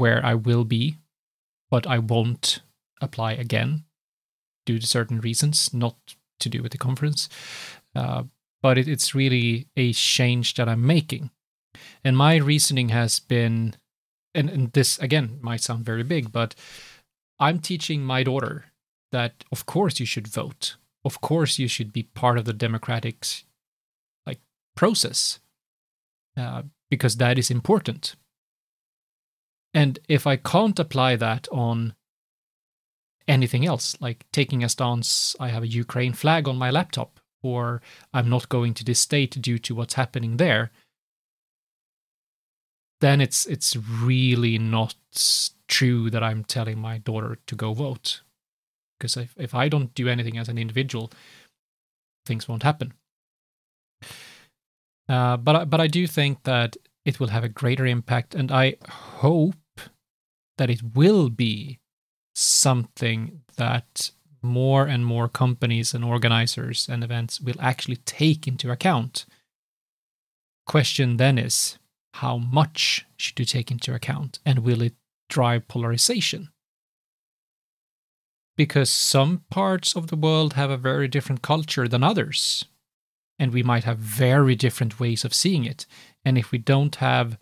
where 0.00 0.24
I 0.24 0.34
will 0.34 0.64
be, 0.64 0.96
but 1.70 1.86
I 1.86 1.98
won't 1.98 2.60
apply 3.00 3.32
again 3.32 3.84
due 4.66 4.78
to 4.78 4.86
certain 4.86 5.20
reasons, 5.20 5.72
not 5.72 5.96
to 6.40 6.48
do 6.48 6.62
with 6.62 6.72
the 6.72 6.78
conference. 6.78 7.28
Uh, 7.94 8.24
but 8.62 8.78
it, 8.78 8.88
it's 8.88 9.14
really 9.14 9.66
a 9.76 9.92
change 9.92 10.54
that 10.54 10.68
I'm 10.68 10.86
making. 10.86 11.30
And 12.04 12.16
my 12.16 12.36
reasoning 12.36 12.90
has 12.90 13.20
been, 13.20 13.74
and, 14.34 14.50
and 14.50 14.72
this 14.72 14.98
again 14.98 15.38
might 15.40 15.60
sound 15.60 15.84
very 15.84 16.02
big, 16.02 16.32
but 16.32 16.54
I'm 17.38 17.58
teaching 17.58 18.02
my 18.04 18.22
daughter 18.22 18.66
that, 19.12 19.44
of 19.50 19.66
course, 19.66 19.98
you 19.98 20.06
should 20.06 20.28
vote. 20.28 20.76
Of 21.04 21.20
course, 21.20 21.58
you 21.58 21.68
should 21.68 21.92
be 21.92 22.02
part 22.02 22.38
of 22.38 22.44
the 22.44 22.52
democratic 22.52 23.26
like 24.26 24.40
process 24.76 25.40
uh, 26.36 26.62
because 26.90 27.16
that 27.16 27.38
is 27.38 27.50
important. 27.50 28.16
And 29.72 29.98
if 30.08 30.26
I 30.26 30.36
can't 30.36 30.78
apply 30.78 31.16
that 31.16 31.48
on 31.52 31.94
anything 33.28 33.64
else, 33.64 33.96
like 34.00 34.26
taking 34.32 34.64
a 34.64 34.68
stance, 34.68 35.36
I 35.38 35.48
have 35.48 35.62
a 35.62 35.68
Ukraine 35.68 36.12
flag 36.12 36.48
on 36.48 36.56
my 36.56 36.70
laptop, 36.70 37.20
or 37.42 37.80
I'm 38.12 38.28
not 38.28 38.48
going 38.48 38.74
to 38.74 38.84
this 38.84 38.98
state 38.98 39.40
due 39.40 39.58
to 39.58 39.74
what's 39.74 39.94
happening 39.94 40.36
there, 40.36 40.70
then 43.00 43.20
it's 43.20 43.46
it's 43.46 43.76
really 43.76 44.58
not 44.58 44.94
true 45.68 46.10
that 46.10 46.22
I'm 46.22 46.44
telling 46.44 46.78
my 46.78 46.98
daughter 46.98 47.38
to 47.46 47.56
go 47.56 47.72
vote. 47.72 48.22
Because 48.98 49.16
if, 49.16 49.34
if 49.38 49.54
I 49.54 49.68
don't 49.68 49.94
do 49.94 50.08
anything 50.08 50.36
as 50.36 50.48
an 50.48 50.58
individual, 50.58 51.10
things 52.26 52.48
won't 52.48 52.64
happen. 52.64 52.92
Uh, 55.08 55.36
but 55.36 55.70
but 55.70 55.80
I 55.80 55.86
do 55.86 56.06
think 56.06 56.42
that 56.42 56.76
it 57.04 57.18
will 57.18 57.28
have 57.28 57.44
a 57.44 57.48
greater 57.48 57.86
impact, 57.86 58.34
and 58.34 58.52
I 58.52 58.76
hope 58.88 59.54
that 60.60 60.68
it 60.68 60.94
will 60.94 61.30
be 61.30 61.78
something 62.34 63.40
that 63.56 64.10
more 64.42 64.86
and 64.86 65.06
more 65.06 65.26
companies 65.26 65.94
and 65.94 66.04
organizers 66.04 66.86
and 66.86 67.02
events 67.02 67.40
will 67.40 67.58
actually 67.58 67.96
take 67.96 68.46
into 68.46 68.70
account. 68.70 69.24
Question 70.66 71.16
then 71.16 71.38
is 71.38 71.78
how 72.12 72.36
much 72.36 73.06
should 73.16 73.38
you 73.38 73.46
take 73.46 73.70
into 73.70 73.94
account 73.94 74.38
and 74.44 74.58
will 74.58 74.82
it 74.82 74.92
drive 75.30 75.66
polarization? 75.66 76.50
Because 78.54 78.90
some 78.90 79.44
parts 79.48 79.96
of 79.96 80.08
the 80.08 80.16
world 80.16 80.52
have 80.52 80.68
a 80.68 80.76
very 80.76 81.08
different 81.08 81.40
culture 81.40 81.88
than 81.88 82.04
others, 82.04 82.66
and 83.38 83.50
we 83.50 83.62
might 83.62 83.84
have 83.84 83.96
very 83.96 84.54
different 84.54 85.00
ways 85.00 85.24
of 85.24 85.32
seeing 85.32 85.64
it. 85.64 85.86
And 86.22 86.36
if 86.36 86.52
we 86.52 86.58
don't 86.58 86.96
have 86.96 87.38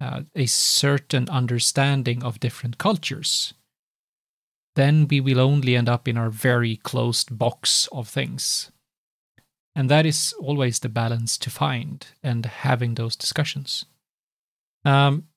uh, 0.00 0.22
a 0.34 0.46
certain 0.46 1.28
understanding 1.28 2.22
of 2.22 2.40
different 2.40 2.78
cultures, 2.78 3.54
then 4.76 5.06
we 5.08 5.20
will 5.20 5.40
only 5.40 5.76
end 5.76 5.88
up 5.88 6.08
in 6.08 6.16
our 6.16 6.30
very 6.30 6.76
closed 6.76 7.36
box 7.36 7.88
of 7.92 8.08
things. 8.08 8.70
And 9.74 9.88
that 9.88 10.06
is 10.06 10.34
always 10.40 10.78
the 10.78 10.88
balance 10.88 11.38
to 11.38 11.50
find 11.50 12.06
and 12.22 12.46
having 12.46 12.94
those 12.94 13.16
discussions. 13.16 13.84
Um, 14.84 15.28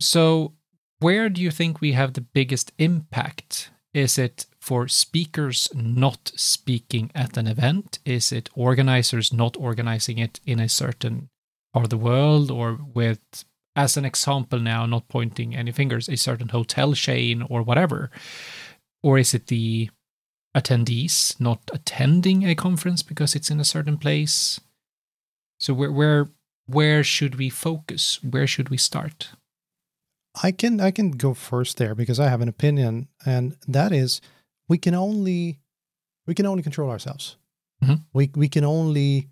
so, 0.00 0.54
where 0.98 1.28
do 1.28 1.40
you 1.40 1.50
think 1.50 1.80
we 1.80 1.92
have 1.92 2.12
the 2.12 2.20
biggest 2.20 2.72
impact 2.78 3.70
Is 3.94 4.16
it 4.16 4.46
for 4.58 4.88
speakers 4.88 5.68
not 5.74 6.32
speaking 6.34 7.10
at 7.14 7.36
an 7.36 7.46
event? 7.46 7.98
Is 8.04 8.32
it 8.32 8.48
organizers 8.54 9.32
not 9.32 9.56
organizing 9.58 10.18
it 10.18 10.40
in 10.46 10.60
a 10.60 10.68
certain 10.68 11.28
part 11.74 11.84
of 11.84 11.90
the 11.90 11.98
world 11.98 12.50
or 12.50 12.78
with, 12.94 13.44
as 13.74 13.96
an 13.96 14.04
example 14.04 14.58
now, 14.58 14.86
not 14.86 15.08
pointing 15.08 15.54
any 15.54 15.72
fingers, 15.72 16.08
a 16.08 16.16
certain 16.16 16.48
hotel 16.48 16.92
chain 16.92 17.42
or 17.48 17.62
whatever? 17.62 18.10
Or 19.02 19.18
is 19.18 19.34
it 19.34 19.46
the 19.46 19.90
attendees 20.56 21.40
not 21.40 21.70
attending 21.72 22.44
a 22.44 22.54
conference 22.54 23.02
because 23.02 23.34
it's 23.34 23.50
in 23.50 23.60
a 23.60 23.64
certain 23.64 23.96
place? 23.96 24.60
So 25.58 25.74
where 25.74 25.92
where 25.92 26.28
where 26.66 27.04
should 27.04 27.36
we 27.36 27.48
focus? 27.48 28.18
Where 28.22 28.46
should 28.46 28.68
we 28.68 28.76
start? 28.76 29.30
I 30.42 30.52
can 30.52 30.80
I 30.80 30.90
can 30.90 31.12
go 31.12 31.34
first 31.34 31.78
there 31.78 31.94
because 31.94 32.20
I 32.20 32.28
have 32.28 32.40
an 32.40 32.48
opinion, 32.48 33.08
and 33.24 33.56
that 33.66 33.92
is 33.92 34.20
we 34.68 34.78
can 34.78 34.94
only 34.94 35.60
we 36.26 36.34
can 36.34 36.46
only 36.46 36.62
control 36.62 36.90
ourselves. 36.90 37.36
Mm-hmm. 37.82 37.94
We 38.12 38.30
we 38.34 38.48
can 38.48 38.64
only 38.64 39.28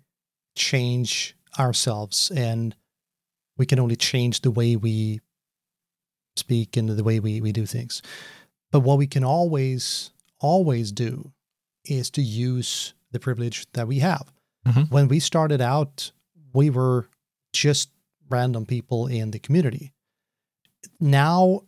change 0.55 1.35
ourselves, 1.57 2.31
and 2.31 2.75
we 3.61 3.65
can 3.67 3.79
only 3.79 3.95
change 3.95 4.41
the 4.41 4.51
way 4.51 4.75
we 4.75 5.21
speak 6.35 6.75
and 6.75 6.89
the 6.89 7.03
way 7.03 7.19
we, 7.19 7.39
we 7.41 7.51
do 7.51 7.65
things. 7.65 8.01
But 8.71 8.79
what 8.79 8.97
we 8.97 9.07
can 9.07 9.23
always 9.23 10.09
always 10.39 10.91
do 10.91 11.31
is 11.85 12.09
to 12.09 12.21
use 12.21 12.95
the 13.11 13.19
privilege 13.19 13.67
that 13.73 13.87
we 13.87 13.99
have. 13.99 14.33
Mm-hmm. 14.67 14.93
When 14.93 15.07
we 15.07 15.19
started 15.19 15.61
out, 15.61 16.11
we 16.53 16.71
were 16.71 17.07
just 17.53 17.91
random 18.29 18.65
people 18.65 19.05
in 19.05 19.29
the 19.29 19.39
community 19.39 19.93
now, 20.99 21.61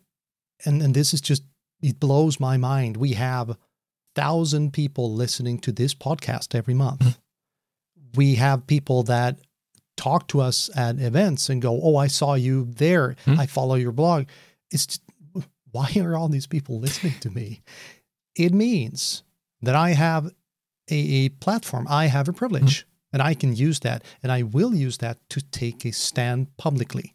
and, 0.64 0.82
and 0.82 0.94
this 0.94 1.14
is 1.14 1.20
just, 1.20 1.44
it 1.80 2.00
blows 2.00 2.40
my 2.40 2.56
mind. 2.56 2.96
We 2.96 3.12
have 3.12 3.56
thousand 4.16 4.72
people 4.72 5.14
listening 5.14 5.60
to 5.60 5.72
this 5.72 5.94
podcast 5.94 6.54
every 6.54 6.74
month. 6.74 7.00
Mm-hmm. 7.00 8.16
We 8.16 8.34
have 8.36 8.66
people 8.66 9.04
that 9.04 9.38
talk 10.04 10.28
to 10.28 10.40
us 10.40 10.70
at 10.76 11.00
events 11.00 11.48
and 11.48 11.62
go, 11.62 11.80
"Oh, 11.82 11.96
I 11.96 12.08
saw 12.08 12.34
you 12.34 12.64
there. 12.64 13.16
Mm-hmm. 13.26 13.40
I 13.40 13.46
follow 13.46 13.76
your 13.76 13.92
blog." 13.92 14.26
It's 14.70 14.86
just, 14.86 15.02
why 15.72 15.90
are 15.96 16.16
all 16.16 16.28
these 16.28 16.46
people 16.46 16.78
listening 16.80 17.18
to 17.20 17.30
me? 17.30 17.62
It 18.36 18.52
means 18.52 19.22
that 19.62 19.74
I 19.74 19.90
have 19.90 20.26
a, 20.90 21.00
a 21.24 21.28
platform. 21.30 21.86
I 21.88 22.06
have 22.06 22.28
a 22.28 22.32
privilege, 22.32 22.80
mm-hmm. 22.80 23.14
and 23.14 23.22
I 23.22 23.34
can 23.34 23.56
use 23.56 23.80
that, 23.80 24.04
and 24.22 24.30
I 24.30 24.42
will 24.42 24.74
use 24.74 24.98
that 24.98 25.18
to 25.30 25.40
take 25.40 25.84
a 25.84 25.92
stand 25.92 26.56
publicly 26.56 27.14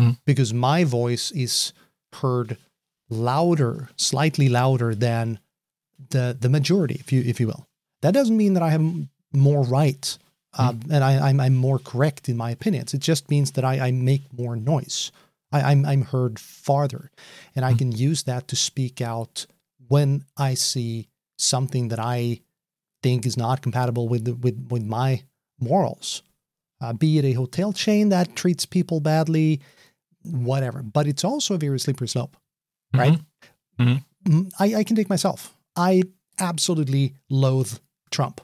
mm. 0.00 0.18
because 0.24 0.52
my 0.52 0.84
voice 0.84 1.30
is 1.30 1.72
heard 2.12 2.58
louder, 3.08 3.88
slightly 3.96 4.48
louder 4.48 4.94
than 4.94 5.38
the 6.10 6.36
the 6.38 6.48
majority, 6.48 6.96
if 6.96 7.12
you 7.12 7.22
if 7.22 7.40
you 7.40 7.46
will. 7.46 7.66
That 8.02 8.14
doesn't 8.14 8.36
mean 8.36 8.54
that 8.54 8.62
I 8.62 8.70
have 8.70 8.84
more 9.32 9.62
right 9.64 10.18
uh, 10.56 10.72
mm. 10.72 10.90
and 10.90 11.04
I, 11.04 11.12
am 11.12 11.22
I'm, 11.22 11.40
I'm 11.40 11.56
more 11.56 11.78
correct 11.78 12.28
in 12.28 12.36
my 12.36 12.50
opinions. 12.50 12.94
It 12.94 13.00
just 13.00 13.30
means 13.30 13.52
that 13.52 13.64
I, 13.64 13.88
I 13.88 13.90
make 13.90 14.32
more 14.32 14.56
noise. 14.56 15.12
I, 15.52 15.62
I'm 15.62 15.84
I'm 15.86 16.02
heard 16.02 16.38
farther, 16.38 17.10
and 17.54 17.64
I 17.64 17.72
mm. 17.72 17.78
can 17.78 17.92
use 17.92 18.24
that 18.24 18.48
to 18.48 18.56
speak 18.56 19.00
out 19.00 19.46
when 19.88 20.24
I 20.36 20.54
see 20.54 21.08
something 21.38 21.88
that 21.88 21.98
I 21.98 22.40
think 23.02 23.26
is 23.26 23.36
not 23.36 23.62
compatible 23.62 24.08
with 24.08 24.28
with 24.42 24.68
with 24.70 24.84
my 24.84 25.22
morals. 25.60 26.22
Uh, 26.80 26.92
be 26.92 27.18
it 27.18 27.24
a 27.24 27.32
hotel 27.32 27.72
chain 27.72 28.10
that 28.10 28.36
treats 28.36 28.64
people 28.64 29.00
badly, 29.00 29.60
whatever. 30.22 30.82
But 30.82 31.06
it's 31.06 31.24
also 31.24 31.54
a 31.54 31.58
very 31.58 31.80
slippery 31.80 32.08
slope, 32.08 32.36
right? 32.94 33.18
Mm-hmm. 33.80 33.88
Mm-hmm. 33.88 34.32
Mm, 34.32 34.52
I, 34.60 34.76
I 34.76 34.84
can 34.84 34.94
take 34.94 35.08
myself. 35.08 35.56
I 35.74 36.02
absolutely 36.38 37.14
loathe 37.28 37.78
Trump. 38.10 38.40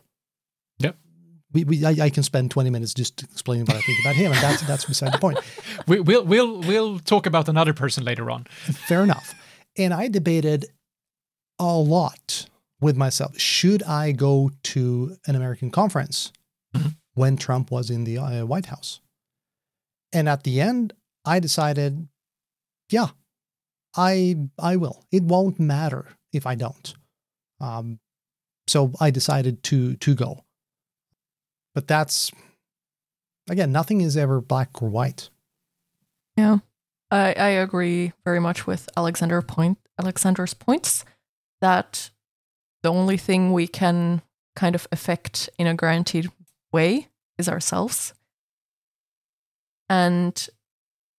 We, 1.55 1.65
we, 1.65 1.85
I, 1.85 2.07
I, 2.07 2.11
can 2.11 2.23
spend 2.23 2.51
20 2.51 2.69
minutes 2.69 2.93
just 2.93 3.23
explaining 3.23 3.65
what 3.67 3.77
I 3.77 3.81
think 3.81 4.01
about 4.01 4.17
him, 4.17 4.33
and 4.33 4.41
that's 4.43 4.63
that's 4.63 4.85
beside 4.85 5.13
the 5.13 5.19
point. 5.19 5.39
We, 5.87 6.01
we'll 6.01 6.25
we'll 6.25 6.61
we'll 6.61 6.99
talk 6.99 7.27
about 7.27 7.49
another 7.49 7.75
person 7.75 8.05
later 8.05 8.31
on. 8.31 8.45
Fair 8.45 9.03
enough. 9.03 9.35
And 9.77 9.93
I 9.93 10.09
debated 10.09 10.67
a 11.59 11.77
lot 11.77 12.47
with 12.81 12.97
myself. 12.97 13.39
Should 13.39 13.83
I 13.83 14.13
go 14.13 14.51
to 14.63 15.17
an 15.27 15.37
American 15.37 15.71
conference 15.71 16.33
mm-hmm. 16.75 16.89
when 17.15 17.37
Trump 17.37 17.71
was 17.71 17.91
in 17.91 18.05
the 18.05 18.19
uh, 18.19 18.47
White 18.47 18.67
House? 18.67 19.01
And 20.13 20.29
at 20.29 20.45
the 20.45 20.61
end, 20.61 20.93
I 21.25 21.41
decided, 21.41 22.09
yeah, 22.89 23.09
I 23.97 24.37
I 24.59 24.77
will. 24.77 25.05
It 25.11 25.25
won't 25.25 25.59
matter 25.59 26.07
if 26.33 26.47
I 26.47 26.55
don't. 26.55 26.95
Um, 27.61 27.99
so 28.67 28.93
I 29.01 29.11
decided 29.11 29.63
to 29.65 29.97
to 29.97 30.15
go. 30.15 30.44
But 31.75 31.89
that's 31.89 32.31
again, 33.49 33.73
nothing 33.73 34.01
is 34.01 34.17
ever 34.17 34.41
black 34.41 34.83
or 34.83 34.89
white. 34.89 35.31
Yeah, 36.37 36.59
I 37.11 37.35
I 37.35 37.49
agree 37.49 38.13
very 38.25 38.41
much 38.41 38.67
with 38.67 38.89
Alexander 38.97 39.43
point 39.43 39.79
Alexander's 39.99 40.55
points 40.55 41.05
that 41.61 42.11
the 42.83 42.93
only 42.93 43.17
thing 43.17 43.53
we 43.53 43.67
can 43.67 44.23
kind 44.55 44.75
of 44.75 44.87
affect 44.93 45.49
in 45.59 45.67
a 45.67 45.75
guaranteed 45.75 46.31
way 46.73 47.09
is 47.39 47.49
ourselves. 47.49 48.13
And 49.89 50.49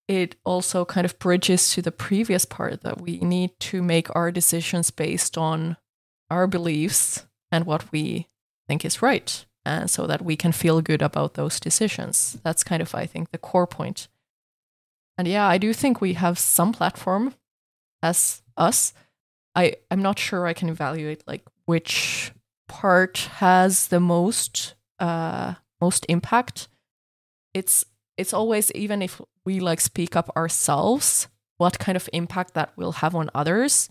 it 0.08 0.36
also 0.44 0.86
kind 0.86 1.06
of 1.06 1.18
bridges 1.20 1.72
to 1.72 1.82
the 1.82 1.92
previous 1.92 2.46
part 2.46 2.82
that 2.82 3.02
we 3.02 3.18
need 3.20 3.60
to 3.60 3.82
make 3.82 4.16
our 4.16 4.32
decisions 4.32 4.92
based 4.92 5.38
on 5.38 5.78
our 6.30 6.48
beliefs 6.48 7.26
and 7.52 7.66
what 7.66 7.92
we 7.92 8.28
think 8.68 8.86
is 8.86 9.02
right 9.02 9.46
and 9.66 9.90
so 9.90 10.06
that 10.08 10.22
we 10.22 10.36
can 10.36 10.52
feel 10.52 10.82
good 10.82 11.02
about 11.02 11.34
those 11.34 11.60
decisions. 11.60 12.38
That's 12.44 12.64
kind 12.64 12.82
of 12.82 12.94
i 12.96 13.06
think 13.06 13.32
the 13.32 13.38
core 13.38 13.68
point. 13.68 13.78
point. 13.78 14.08
And 15.18 15.28
yeah 15.28 15.48
i 15.48 15.58
do 15.58 15.74
think 15.74 16.02
we 16.02 16.14
have 16.14 16.38
some 16.40 16.72
platform 16.72 17.34
as 18.02 18.42
us. 18.58 18.94
I 19.56 19.76
i'm 19.90 20.02
not 20.02 20.20
sure 20.20 20.46
i 20.46 20.54
can 20.54 20.70
evaluate 20.70 21.24
like 21.28 21.44
which 21.66 22.32
part 22.68 23.30
has 23.40 23.88
the 23.88 24.00
most 24.00 24.76
uh 25.00 25.56
most 25.82 26.06
impact. 26.10 26.68
It's 27.54 27.86
it's 28.18 28.34
always 28.34 28.72
even 28.72 29.02
if 29.02 29.22
we 29.46 29.60
like 29.60 29.82
speak 29.82 30.16
up 30.16 30.30
ourselves 30.36 31.28
what 31.58 31.80
kind 31.80 31.96
of 31.96 32.10
impact 32.12 32.54
that 32.54 32.76
will 32.78 32.92
have 32.94 33.16
on 33.16 33.30
others 33.34 33.90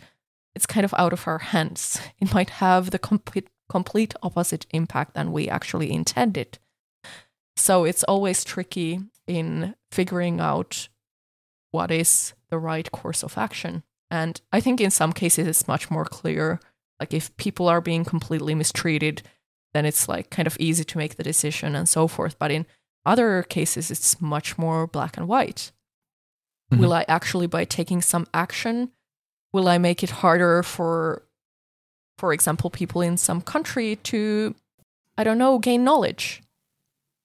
it's 0.55 0.67
kind 0.67 0.85
of 0.85 0.95
out 0.97 1.13
of 1.13 1.27
our 1.27 1.39
hands. 1.39 2.01
It 2.21 2.33
might 2.33 2.51
have 2.51 2.91
the 2.91 2.99
complete 2.99 3.49
complete 3.69 4.15
opposite 4.23 4.67
impact 4.71 5.15
than 5.15 5.33
we 5.33 5.49
actually 5.49 5.93
intended 5.93 6.59
so 7.57 7.85
it's 7.85 8.05
always 8.05 8.45
tricky 8.45 9.01
in 9.27 9.75
figuring 9.91 10.41
out 10.41 10.89
what 11.71 11.91
is 11.91 12.35
the 12.51 12.59
right 12.59 12.91
course 12.93 13.23
of 13.23 13.39
action 13.39 13.83
and 14.11 14.41
i 14.53 14.61
think 14.61 14.81
in 14.81 14.91
some 14.91 15.13
cases 15.13 15.47
it's 15.47 15.69
much 15.69 15.91
more 15.91 16.05
clear 16.05 16.61
like 17.01 17.13
if 17.13 17.37
people 17.37 17.69
are 17.69 17.81
being 17.81 18.05
completely 18.05 18.55
mistreated 18.55 19.23
then 19.73 19.85
it's 19.85 20.09
like 20.09 20.31
kind 20.31 20.47
of 20.47 20.57
easy 20.61 20.85
to 20.85 20.99
make 20.99 21.17
the 21.17 21.23
decision 21.23 21.75
and 21.75 21.89
so 21.89 22.07
forth 22.07 22.39
but 22.39 22.51
in 22.51 22.67
other 23.07 23.43
cases, 23.43 23.91
it's 23.91 24.21
much 24.21 24.57
more 24.57 24.87
black 24.87 25.17
and 25.17 25.29
white. 25.29 25.73
Mm-hmm. 26.73 26.83
Will 26.83 26.93
I 26.93 27.05
actually, 27.09 27.47
by 27.47 27.65
taking 27.65 28.01
some 28.01 28.27
action, 28.33 28.91
will 29.53 29.69
I 29.69 29.79
make 29.79 30.03
it 30.03 30.11
harder 30.11 30.63
for, 30.63 31.27
for 32.19 32.33
example, 32.33 32.71
people 32.71 33.01
in 33.01 33.17
some 33.17 33.41
country 33.41 33.97
to, 33.97 34.55
I 35.19 35.25
don't 35.25 35.39
know, 35.39 35.59
gain 35.59 35.85
knowledge? 35.85 36.43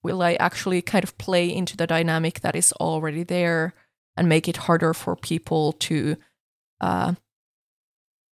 Will 0.03 0.21
I 0.21 0.33
actually 0.35 0.81
kind 0.81 1.03
of 1.03 1.17
play 1.17 1.53
into 1.53 1.75
the 1.75 1.87
dynamic 1.87 2.39
that 2.41 2.55
is 2.55 2.71
already 2.73 3.23
there 3.23 3.73
and 4.15 4.29
make 4.29 4.47
it 4.47 4.57
harder 4.57 4.93
for 4.93 5.15
people 5.15 5.73
to, 5.73 6.15
uh, 6.81 7.13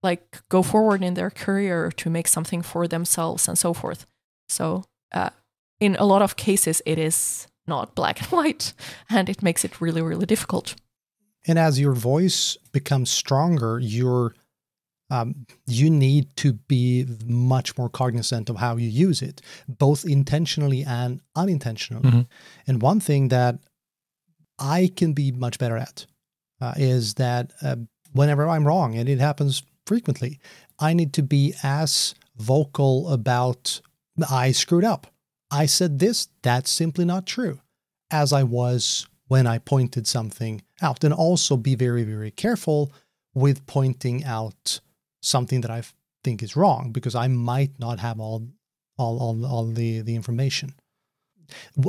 like, 0.02 0.42
go 0.50 0.64
forward 0.64 1.04
in 1.04 1.16
their 1.16 1.30
career 1.30 1.92
to 1.98 2.10
make 2.10 2.28
something 2.28 2.62
for 2.62 2.88
themselves 2.88 3.48
and 3.48 3.58
so 3.58 3.74
forth? 3.74 4.06
So, 4.48 4.86
uh, 5.14 5.32
in 5.80 5.96
a 5.98 6.06
lot 6.06 6.22
of 6.22 6.36
cases, 6.36 6.82
it 6.86 6.98
is 6.98 7.48
not 7.68 7.96
black 7.96 8.22
and 8.22 8.32
white, 8.38 8.74
and 9.10 9.30
it 9.30 9.44
makes 9.44 9.66
it 9.66 9.82
really, 9.82 10.02
really 10.02 10.26
difficult. 10.26 10.76
And 11.46 11.60
as 11.60 11.80
your 11.80 11.94
voice 11.94 12.58
becomes 12.72 13.10
stronger, 13.10 13.80
you're 13.80 14.34
um, 15.10 15.46
you 15.66 15.90
need 15.90 16.36
to 16.38 16.54
be 16.54 17.06
much 17.26 17.78
more 17.78 17.90
cognizant 17.90 18.50
of 18.50 18.58
how 18.58 18.76
you 18.76 18.90
use 18.90 19.22
it, 19.22 19.42
both 19.68 20.06
intentionally 20.06 20.84
and 20.84 21.22
unintentionally. 21.36 22.10
Mm-hmm. 22.10 22.22
And 22.68 22.82
one 22.82 23.00
thing 23.00 23.30
that 23.30 23.60
I 24.60 24.92
can 24.96 25.14
be 25.14 25.32
much 25.32 25.60
better 25.60 25.78
at 25.78 26.06
uh, 26.60 26.74
is 26.78 27.14
that 27.16 27.54
uh, 27.62 27.78
whenever 28.12 28.48
I'm 28.48 28.68
wrong, 28.68 28.96
and 28.96 29.08
it 29.08 29.20
happens 29.20 29.64
frequently, 29.86 30.40
I 30.80 30.94
need 30.94 31.14
to 31.14 31.24
be 31.24 31.54
as 31.64 32.14
vocal 32.36 33.10
about 33.10 33.82
I 34.30 34.52
screwed 34.52 34.84
up. 34.84 35.08
I 35.52 35.68
said 35.68 36.00
this, 36.00 36.28
that's 36.42 36.72
simply 36.72 37.06
not 37.06 37.26
true, 37.26 37.62
as 38.12 38.34
I 38.34 38.44
was 38.44 39.08
when 39.28 39.48
I 39.48 39.60
pointed 39.60 40.08
something 40.08 40.62
out. 40.82 41.04
And 41.04 41.14
also 41.14 41.56
be 41.56 41.76
very, 41.76 42.04
very 42.04 42.32
careful 42.32 42.92
with 43.34 43.66
pointing 43.68 44.26
out 44.26 44.82
something 45.22 45.62
that 45.62 45.72
I've 45.72 45.94
think 46.24 46.44
is 46.44 46.56
wrong 46.56 46.92
because 46.92 47.16
I 47.16 47.28
might 47.28 47.80
not 47.80 48.00
have 48.00 48.20
all 48.20 48.48
all 48.98 49.20
all, 49.20 49.46
all 49.46 49.66
the, 49.66 50.02
the 50.02 50.16
information. 50.16 50.74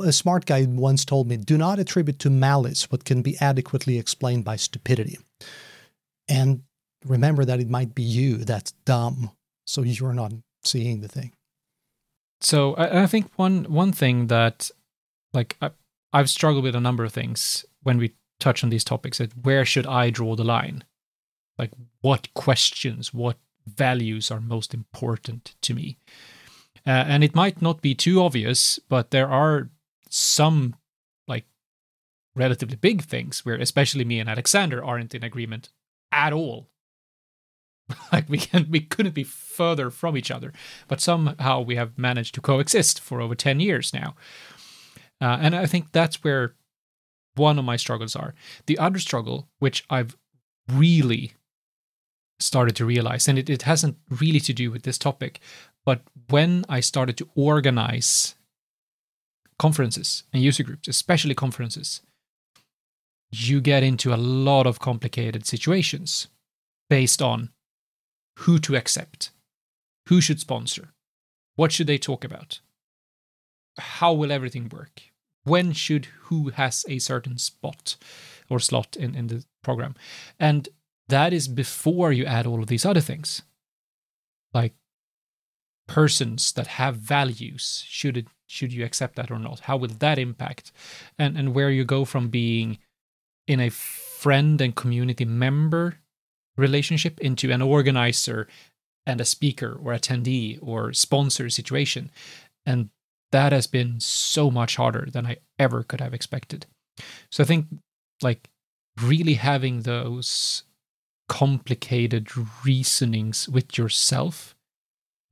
A 0.07 0.13
smart 0.13 0.47
guy 0.47 0.67
once 0.69 1.05
told 1.05 1.27
me, 1.27 1.37
do 1.37 1.59
not 1.59 1.81
attribute 1.81 2.21
to 2.21 2.31
malice 2.31 2.91
what 2.91 3.05
can 3.05 3.23
be 3.23 3.37
adequately 3.41 3.99
explained 3.99 4.45
by 4.45 4.55
stupidity. 4.55 5.19
And 6.29 6.63
remember 7.05 7.45
that 7.45 7.59
it 7.59 7.69
might 7.69 7.93
be 7.95 8.05
you 8.05 8.37
that's 8.37 8.73
dumb, 8.85 9.33
so 9.67 9.83
you're 9.83 10.13
not 10.13 10.33
seeing 10.63 11.01
the 11.01 11.09
thing. 11.09 11.33
So 12.41 12.75
I, 12.75 13.03
I 13.03 13.07
think 13.07 13.33
one 13.37 13.65
one 13.65 13.93
thing 13.93 14.29
that 14.29 14.71
like 15.33 15.57
I, 15.61 15.71
I've 16.13 16.31
struggled 16.31 16.65
with 16.65 16.77
a 16.77 16.81
number 16.81 17.05
of 17.05 17.13
things 17.13 17.65
when 17.83 17.99
we 17.99 18.15
touch 18.39 18.63
on 18.63 18.71
these 18.71 18.85
topics 18.85 19.19
that 19.19 19.33
where 19.45 19.65
should 19.65 19.87
I 19.87 20.11
draw 20.11 20.37
the 20.37 20.45
line? 20.45 20.85
Like 21.59 21.73
what 22.01 22.33
questions, 22.35 23.13
what 23.13 23.39
values 23.67 24.31
are 24.31 24.41
most 24.41 24.73
important 24.73 25.55
to 25.63 25.75
me? 25.75 25.99
Uh, 26.87 27.05
and 27.07 27.25
it 27.25 27.35
might 27.35 27.61
not 27.61 27.83
be 27.83 27.95
too 27.95 28.23
obvious, 28.23 28.79
but 28.89 29.11
there 29.11 29.29
are 29.29 29.71
some 30.09 30.75
like 31.27 31.45
relatively 32.35 32.77
big 32.77 33.03
things 33.03 33.45
where 33.45 33.57
especially 33.57 34.05
me 34.05 34.21
and 34.21 34.29
Alexander 34.29 34.83
aren't 34.85 35.15
in 35.15 35.25
agreement 35.25 35.71
at 36.13 36.33
all. 36.33 36.69
like 38.13 38.29
we 38.29 38.39
can 38.39 38.67
we 38.71 38.81
couldn't 38.81 39.15
be 39.15 39.25
further 39.25 39.91
from 39.91 40.17
each 40.17 40.31
other, 40.31 40.53
but 40.89 41.01
somehow 41.01 41.61
we 41.61 41.77
have 41.77 41.99
managed 41.99 42.35
to 42.35 42.41
coexist 42.41 43.01
for 43.01 43.21
over 43.21 43.35
10 43.35 43.61
years 43.61 43.93
now. 43.93 44.15
Uh, 45.21 45.39
and 45.41 45.57
I 45.57 45.67
think 45.67 45.93
that's 45.93 46.23
where 46.23 46.55
one 47.35 47.59
of 47.59 47.65
my 47.65 47.77
struggles 47.77 48.15
are. 48.15 48.35
The 48.67 48.79
other 48.79 48.99
struggle, 48.99 49.49
which 49.59 49.85
I've 49.91 50.17
really 50.71 51.33
started 52.41 52.77
to 52.77 52.85
realize, 52.85 53.29
and 53.29 53.39
it, 53.39 53.51
it 53.51 53.63
hasn't 53.63 53.97
really 54.11 54.41
to 54.41 54.53
do 54.53 54.71
with 54.71 54.83
this 54.83 54.99
topic, 54.99 55.41
but 55.85 56.03
when 56.29 56.65
I 56.69 56.81
started 56.81 57.17
to 57.19 57.29
organize 57.35 58.35
conferences 59.59 60.25
and 60.33 60.43
user 60.43 60.63
groups, 60.63 60.89
especially 60.89 61.35
conferences, 61.35 62.01
you 63.31 63.61
get 63.61 63.83
into 63.83 64.15
a 64.15 64.17
lot 64.17 64.67
of 64.67 64.79
complicated 64.79 65.47
situations 65.47 66.29
based 66.89 67.21
on 67.21 67.51
who 68.41 68.59
to 68.61 68.77
accept, 68.77 69.31
who 70.09 70.21
should 70.21 70.41
sponsor, 70.41 70.91
what 71.57 71.73
should 71.73 71.87
they 71.87 71.99
talk 71.99 72.25
about, 72.25 72.61
how 73.79 74.13
will 74.13 74.33
everything 74.33 74.69
work, 74.69 75.03
when 75.45 75.73
should 75.73 76.07
who 76.25 76.51
has 76.51 76.85
a 76.89 76.99
certain 76.99 77.39
spot 77.39 77.97
or 78.49 78.61
slot 78.61 78.97
in, 78.97 79.15
in 79.15 79.27
the 79.27 79.45
program. 79.63 79.95
And 80.39 80.69
that 81.09 81.33
is 81.33 81.49
before 81.49 82.13
you 82.13 82.25
add 82.25 82.47
all 82.47 82.61
of 82.61 82.69
these 82.69 82.87
other 82.87 83.01
things. 83.01 83.43
Like 84.55 84.75
persons 85.87 86.53
that 86.53 86.67
have 86.67 86.97
values, 86.97 87.85
should 87.87 88.17
it 88.17 88.27
should 88.47 88.73
you 88.73 88.85
accept 88.85 89.17
that 89.17 89.31
or 89.31 89.39
not? 89.39 89.61
How 89.61 89.77
will 89.77 89.89
that 89.89 90.19
impact? 90.19 90.73
And 91.19 91.37
and 91.37 91.55
where 91.55 91.71
you 91.71 91.85
go 91.85 92.05
from 92.05 92.29
being 92.29 92.79
in 93.47 93.61
a 93.61 93.71
friend 93.71 94.61
and 94.61 94.75
community 94.75 95.25
member 95.25 95.99
relationship 96.57 97.21
into 97.21 97.51
an 97.51 97.63
organizer 97.63 98.49
and 99.07 99.21
a 99.21 99.25
speaker 99.25 99.79
or 99.83 99.93
attendee 99.93 100.59
or 100.61 100.93
sponsor 100.93 101.49
situation. 101.49 102.11
And 102.67 102.91
that 103.33 103.53
has 103.53 103.67
been 103.67 104.01
so 104.01 104.51
much 104.51 104.77
harder 104.77 105.09
than 105.11 105.27
I 105.27 105.37
ever 105.59 105.83
could 105.83 106.01
have 106.01 106.13
expected. 106.13 106.67
So 107.31 107.43
I 107.43 107.47
think 107.47 107.67
like 108.23 108.49
really 109.01 109.35
having 109.35 109.83
those 109.83 110.65
complicated 111.29 112.29
reasonings 112.65 113.49
with 113.49 113.77
yourself. 113.79 114.55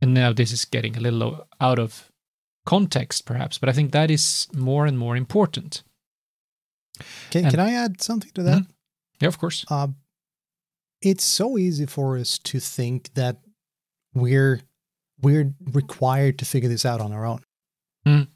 And 0.01 0.13
now 0.13 0.33
this 0.33 0.53
is 0.53 0.65
getting 0.65 0.97
a 0.97 1.01
little 1.01 1.47
out 1.61 1.79
of 1.79 2.11
context, 2.67 3.25
perhaps, 3.25 3.59
but 3.59 3.69
I 3.69 3.73
think 3.73 3.93
that 3.93 4.11
is 4.11 4.47
more 4.55 4.87
and 4.87 4.99
more 4.99 5.17
important. 5.17 5.83
Can, 7.31 7.45
and, 7.45 7.51
can 7.51 7.61
I 7.61 7.73
add 7.73 8.03
something 8.03 8.31
to 8.35 8.43
that? 8.43 8.63
Mm-hmm. 8.63 8.71
Yeah, 9.21 9.29
of 9.29 9.39
course. 9.39 9.65
Uh, 9.71 9.89
it's 11.01 11.25
so 11.25 11.59
easy 11.59 11.87
for 11.87 12.17
us 12.19 12.39
to 12.39 12.61
think 12.61 13.15
that 13.15 13.39
we're 14.15 14.61
we're 15.23 15.55
required 15.73 16.39
to 16.39 16.45
figure 16.45 16.69
this 16.69 16.85
out 16.85 17.01
on 17.01 17.13
our 17.13 17.25
own. 17.25 17.43
Mm. 18.07 18.29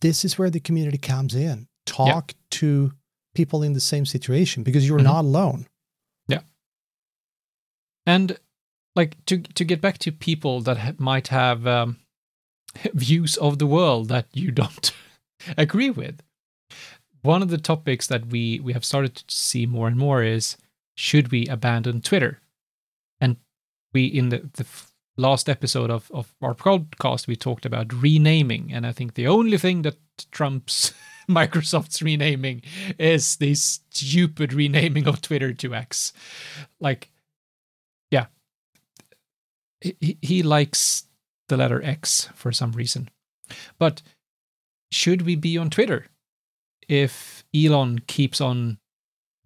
This 0.00 0.24
is 0.24 0.38
where 0.38 0.50
the 0.50 0.60
community 0.60 0.98
comes 0.98 1.34
in. 1.34 1.68
Talk 1.86 2.32
yeah. 2.32 2.38
to 2.50 2.92
people 3.34 3.62
in 3.62 3.72
the 3.72 3.80
same 3.80 4.04
situation 4.04 4.62
because 4.62 4.86
you're 4.86 4.98
mm-hmm. 4.98 5.06
not 5.06 5.24
alone. 5.24 5.66
And 8.08 8.38
like 8.96 9.22
to 9.26 9.38
to 9.38 9.64
get 9.64 9.82
back 9.82 9.98
to 9.98 10.10
people 10.10 10.62
that 10.62 10.78
ha- 10.78 10.92
might 10.96 11.28
have 11.28 11.66
um, 11.66 11.98
views 12.94 13.36
of 13.36 13.58
the 13.58 13.66
world 13.66 14.08
that 14.08 14.26
you 14.32 14.50
don't 14.50 14.92
agree 15.58 15.90
with. 15.90 16.22
One 17.20 17.42
of 17.42 17.50
the 17.50 17.58
topics 17.58 18.06
that 18.06 18.28
we 18.28 18.60
we 18.60 18.72
have 18.72 18.84
started 18.84 19.14
to 19.16 19.24
see 19.28 19.66
more 19.66 19.86
and 19.86 19.98
more 19.98 20.22
is 20.22 20.56
should 20.96 21.30
we 21.30 21.46
abandon 21.48 22.00
Twitter? 22.00 22.40
And 23.20 23.36
we 23.92 24.06
in 24.06 24.30
the, 24.30 24.48
the 24.54 24.66
last 25.18 25.50
episode 25.50 25.90
of, 25.90 26.10
of 26.14 26.34
our 26.40 26.54
podcast, 26.54 27.26
we 27.26 27.36
talked 27.36 27.66
about 27.66 27.92
renaming. 27.92 28.72
And 28.72 28.86
I 28.86 28.92
think 28.92 29.14
the 29.14 29.26
only 29.26 29.58
thing 29.58 29.82
that 29.82 29.98
trumps 30.30 30.94
Microsoft's 31.28 32.00
renaming 32.00 32.62
is 32.98 33.36
this 33.36 33.80
stupid 33.90 34.54
renaming 34.54 35.06
of 35.06 35.20
Twitter 35.20 35.52
to 35.52 35.74
X. 35.74 36.14
Like, 36.80 37.10
he, 39.80 40.18
he 40.20 40.42
likes 40.42 41.04
the 41.48 41.56
letter 41.56 41.82
X 41.82 42.28
for 42.34 42.52
some 42.52 42.72
reason. 42.72 43.08
But 43.78 44.02
should 44.90 45.22
we 45.22 45.36
be 45.36 45.56
on 45.58 45.70
Twitter 45.70 46.06
if 46.88 47.44
Elon 47.54 48.00
keeps 48.00 48.40
on 48.40 48.78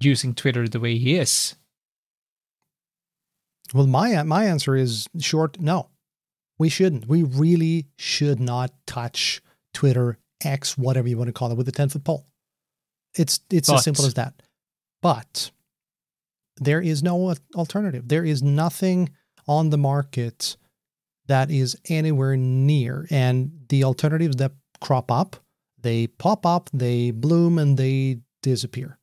using 0.01 0.35
Twitter 0.35 0.69
the 0.69 0.81
way 0.81 0.99
he 0.99 1.17
is? 1.17 1.57
Well, 3.73 3.87
my 3.87 4.23
my 4.23 4.45
answer 4.45 4.77
is 4.77 5.07
short 5.19 5.61
no. 5.61 5.89
We 6.59 6.69
shouldn't. 6.69 7.09
We 7.09 7.23
really 7.23 7.87
should 7.99 8.39
not 8.39 8.73
touch 8.87 9.43
Twitter, 9.73 10.19
X, 10.45 10.77
whatever 10.77 11.09
you 11.09 11.17
want 11.17 11.29
to 11.29 11.33
call 11.33 11.51
it, 11.51 11.57
with 11.57 11.69
a 11.69 11.73
10 11.73 11.89
foot 11.89 12.05
pole. 12.05 12.27
It's 13.17 13.41
it's 13.51 13.69
but. 13.69 13.77
as 13.77 13.85
simple 13.85 14.05
as 14.05 14.15
that. 14.15 14.43
But 15.01 15.51
there 16.59 16.81
is 16.81 17.03
no 17.03 17.35
alternative. 17.55 18.09
There 18.09 18.25
is 18.25 18.43
nothing 18.43 19.11
on 19.47 19.71
the 19.71 19.79
market 19.79 20.57
that 21.27 21.51
is 21.51 21.77
anywhere 21.89 22.37
near. 22.37 23.07
And 23.11 23.53
the 23.69 23.85
alternatives 23.85 24.37
that 24.37 24.53
crop 24.81 25.11
up, 25.11 25.37
they 25.81 26.07
pop 26.07 26.45
up, 26.45 26.71
they 26.73 27.11
bloom, 27.11 27.59
and 27.59 27.77
they 27.79 28.19
disappear. 28.43 28.99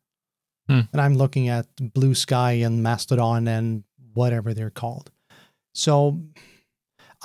Hmm. 0.67 0.81
And 0.91 1.01
I'm 1.01 1.15
looking 1.15 1.49
at 1.49 1.67
Blue 1.93 2.13
Sky 2.13 2.53
and 2.53 2.83
Mastodon 2.83 3.47
and 3.47 3.83
whatever 4.13 4.53
they're 4.53 4.69
called. 4.69 5.11
So 5.73 6.21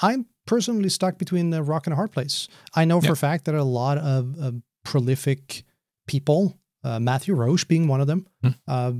I'm 0.00 0.26
personally 0.46 0.88
stuck 0.88 1.18
between 1.18 1.50
the 1.50 1.62
rock 1.62 1.86
and 1.86 1.92
a 1.92 1.96
hard 1.96 2.12
place. 2.12 2.48
I 2.74 2.84
know 2.84 3.00
for 3.00 3.12
a 3.12 3.16
fact 3.16 3.44
that 3.46 3.54
a 3.54 3.64
lot 3.64 3.98
of, 3.98 4.38
of 4.38 4.62
prolific 4.84 5.64
people, 6.06 6.58
uh, 6.82 7.00
Matthew 7.00 7.34
Roche 7.34 7.64
being 7.64 7.88
one 7.88 8.00
of 8.00 8.06
them, 8.06 8.26
mm. 8.44 8.54
uh, 8.68 8.92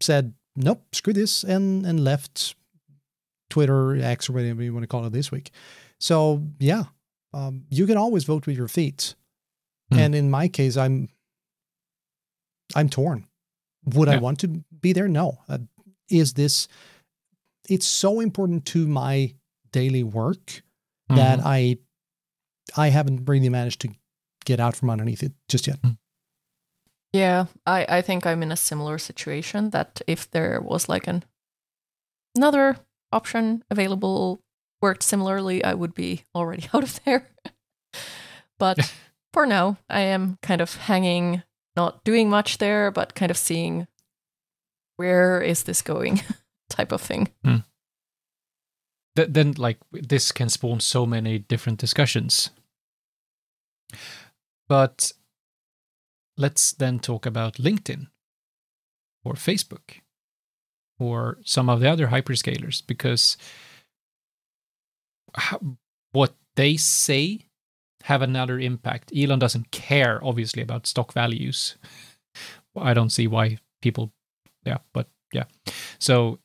said, 0.00 0.34
nope, 0.56 0.82
screw 0.92 1.12
this, 1.12 1.44
and, 1.44 1.84
and 1.84 2.02
left 2.02 2.54
Twitter, 3.58 4.00
X, 4.00 4.30
or 4.30 4.34
whatever 4.34 4.62
you 4.62 4.72
want 4.72 4.84
to 4.84 4.86
call 4.86 5.04
it 5.04 5.12
this 5.12 5.32
week. 5.32 5.50
So, 5.98 6.44
yeah, 6.60 6.84
um, 7.34 7.64
you 7.70 7.86
can 7.86 7.96
always 7.96 8.22
vote 8.22 8.46
with 8.46 8.56
your 8.56 8.68
feet. 8.68 9.16
Mm. 9.92 9.98
And 9.98 10.14
in 10.14 10.30
my 10.30 10.46
case, 10.46 10.76
I'm 10.76 11.08
I'm 12.76 12.88
torn. 12.88 13.26
Would 13.94 14.08
yeah. 14.08 14.14
I 14.14 14.18
want 14.18 14.38
to 14.40 14.48
be 14.80 14.92
there? 14.92 15.08
No. 15.08 15.38
Uh, 15.48 15.58
is 16.08 16.34
this 16.34 16.68
it's 17.68 17.86
so 17.86 18.20
important 18.20 18.64
to 18.66 18.86
my 18.86 19.34
daily 19.72 20.04
work 20.04 20.46
mm-hmm. 20.46 21.16
that 21.16 21.40
I 21.44 21.78
I 22.76 22.88
haven't 22.90 23.28
really 23.28 23.48
managed 23.48 23.80
to 23.80 23.88
get 24.44 24.60
out 24.60 24.76
from 24.76 24.90
underneath 24.90 25.22
it 25.22 25.32
just 25.48 25.66
yet. 25.66 25.82
Mm. 25.82 25.98
Yeah, 27.12 27.46
I 27.66 27.86
I 27.88 28.02
think 28.02 28.24
I'm 28.24 28.42
in 28.42 28.52
a 28.52 28.56
similar 28.56 28.98
situation 28.98 29.70
that 29.70 30.00
if 30.06 30.30
there 30.30 30.60
was 30.60 30.88
like 30.88 31.08
an 31.08 31.24
another 32.36 32.76
option 33.12 33.64
available 33.70 34.42
worked 34.80 35.02
similarly, 35.02 35.64
I 35.64 35.74
would 35.74 35.94
be 35.94 36.24
already 36.34 36.68
out 36.74 36.82
of 36.82 37.02
there. 37.04 37.28
but 38.58 38.92
for 39.32 39.46
now, 39.46 39.78
I 39.88 40.00
am 40.00 40.38
kind 40.42 40.60
of 40.60 40.74
hanging, 40.76 41.42
not 41.76 42.04
doing 42.04 42.30
much 42.30 42.58
there, 42.58 42.90
but 42.90 43.14
kind 43.14 43.30
of 43.30 43.36
seeing 43.36 43.86
where 44.96 45.40
is 45.40 45.64
this 45.64 45.82
going 45.82 46.22
type 46.70 46.92
of 46.92 47.00
thing. 47.00 47.28
Mm. 47.44 47.64
Th- 49.16 49.28
then, 49.30 49.52
like, 49.56 49.78
this 49.92 50.32
can 50.32 50.48
spawn 50.48 50.80
so 50.80 51.06
many 51.06 51.38
different 51.38 51.78
discussions. 51.78 52.50
But 54.68 55.12
let's 56.36 56.72
then 56.72 56.98
talk 56.98 57.26
about 57.26 57.54
LinkedIn 57.54 58.08
or 59.24 59.34
Facebook 59.34 60.00
or 60.98 61.38
some 61.44 61.68
of 61.68 61.80
the 61.80 61.90
other 61.90 62.08
hyperscalers 62.08 62.82
because 62.86 63.36
what 66.12 66.34
they 66.56 66.76
say 66.76 67.48
have 68.04 68.22
another 68.22 68.58
impact. 68.58 69.12
Elon 69.16 69.38
doesn't 69.38 69.70
care, 69.70 70.18
obviously, 70.24 70.62
about 70.62 70.86
stock 70.86 71.12
values. 71.12 71.76
I 72.76 72.94
don't 72.94 73.10
see 73.10 73.26
why 73.26 73.58
people, 73.82 74.12
yeah, 74.64 74.78
but 74.92 75.08
yeah. 75.32 75.44
So, 75.98 76.38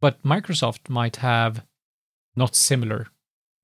but 0.00 0.22
Microsoft 0.22 0.88
might 0.88 1.16
have 1.16 1.64
not 2.36 2.54
similar, 2.54 3.08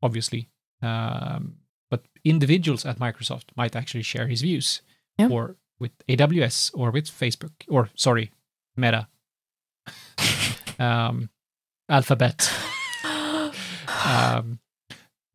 obviously, 0.02 0.48
um, 0.80 1.56
but 1.90 2.04
individuals 2.24 2.84
at 2.86 2.98
Microsoft 2.98 3.44
might 3.56 3.76
actually 3.76 4.02
share 4.02 4.26
his 4.26 4.42
views, 4.42 4.80
yeah. 5.18 5.28
or 5.28 5.56
with 5.78 5.92
AWS, 6.08 6.70
or 6.74 6.90
with 6.90 7.06
Facebook, 7.06 7.52
or 7.68 7.90
sorry, 7.94 8.30
Meta, 8.76 9.08
um, 10.78 11.30
Alphabet. 11.88 12.50
um, 14.06 14.58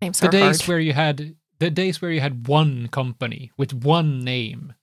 Names 0.02 0.20
the 0.20 0.30
days 0.30 0.62
hard. 0.62 0.68
where 0.68 0.80
you 0.80 0.94
had 0.94 1.36
the 1.60 1.70
days 1.70 2.02
where 2.02 2.12
you 2.12 2.22
had 2.22 2.48
one 2.48 2.88
company 2.88 3.52
with 3.58 3.74
one 3.74 4.24
name 4.24 4.74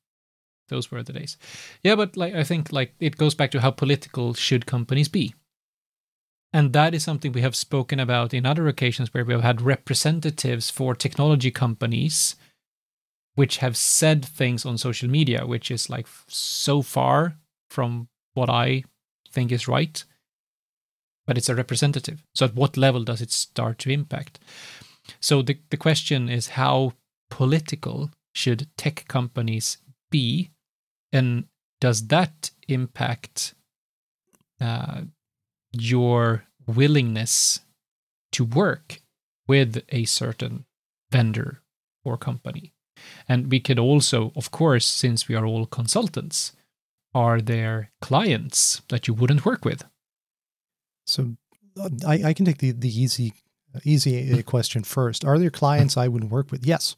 those 0.68 0.90
were 0.90 1.02
the 1.02 1.12
days 1.12 1.36
yeah 1.82 1.94
but 1.94 2.16
like 2.16 2.34
i 2.34 2.44
think 2.44 2.72
like 2.72 2.94
it 3.00 3.16
goes 3.16 3.34
back 3.34 3.50
to 3.50 3.60
how 3.60 3.70
political 3.70 4.34
should 4.34 4.66
companies 4.66 5.08
be 5.08 5.34
and 6.52 6.72
that 6.72 6.94
is 6.94 7.02
something 7.04 7.32
we 7.32 7.40
have 7.40 7.56
spoken 7.56 8.00
about 8.00 8.32
in 8.34 8.46
other 8.46 8.68
occasions 8.68 9.12
where 9.12 9.24
we 9.24 9.32
have 9.32 9.42
had 9.42 9.60
representatives 9.60 10.70
for 10.70 10.94
technology 10.94 11.50
companies 11.50 12.36
which 13.34 13.58
have 13.58 13.76
said 13.76 14.24
things 14.24 14.64
on 14.64 14.76
social 14.76 15.08
media 15.08 15.46
which 15.46 15.70
is 15.70 15.88
like 15.88 16.06
so 16.28 16.82
far 16.82 17.36
from 17.70 18.08
what 18.34 18.50
i 18.50 18.82
think 19.30 19.52
is 19.52 19.68
right 19.68 20.04
but 21.26 21.36
it's 21.36 21.48
a 21.48 21.54
representative 21.54 22.22
so 22.34 22.46
at 22.46 22.54
what 22.54 22.76
level 22.76 23.04
does 23.04 23.20
it 23.20 23.30
start 23.30 23.78
to 23.78 23.90
impact 23.90 24.38
so 25.20 25.42
the, 25.42 25.58
the 25.70 25.76
question 25.76 26.28
is 26.28 26.48
how 26.48 26.92
political 27.30 28.10
should 28.32 28.68
tech 28.76 29.06
companies 29.08 29.78
be? 30.10 30.50
And 31.12 31.44
does 31.80 32.08
that 32.08 32.50
impact 32.68 33.54
uh, 34.60 35.02
your 35.72 36.44
willingness 36.66 37.60
to 38.32 38.44
work 38.44 39.00
with 39.46 39.82
a 39.90 40.04
certain 40.04 40.66
vendor 41.10 41.62
or 42.04 42.16
company? 42.16 42.72
And 43.28 43.50
we 43.50 43.60
could 43.60 43.78
also, 43.78 44.32
of 44.36 44.50
course, 44.50 44.86
since 44.86 45.28
we 45.28 45.34
are 45.34 45.46
all 45.46 45.66
consultants, 45.66 46.52
are 47.14 47.40
there 47.40 47.90
clients 48.00 48.82
that 48.88 49.06
you 49.06 49.14
wouldn't 49.14 49.44
work 49.44 49.64
with? 49.64 49.84
So 51.06 51.36
uh, 51.80 51.88
I, 52.06 52.22
I 52.24 52.32
can 52.34 52.44
take 52.44 52.58
the, 52.58 52.72
the 52.72 52.88
easy 52.88 53.32
easy 53.84 54.32
uh, 54.38 54.42
question 54.42 54.82
first. 54.82 55.24
Are 55.24 55.38
there 55.38 55.50
clients 55.50 55.96
I 55.96 56.08
would 56.08 56.30
work 56.30 56.50
with? 56.50 56.66
Yes. 56.66 56.96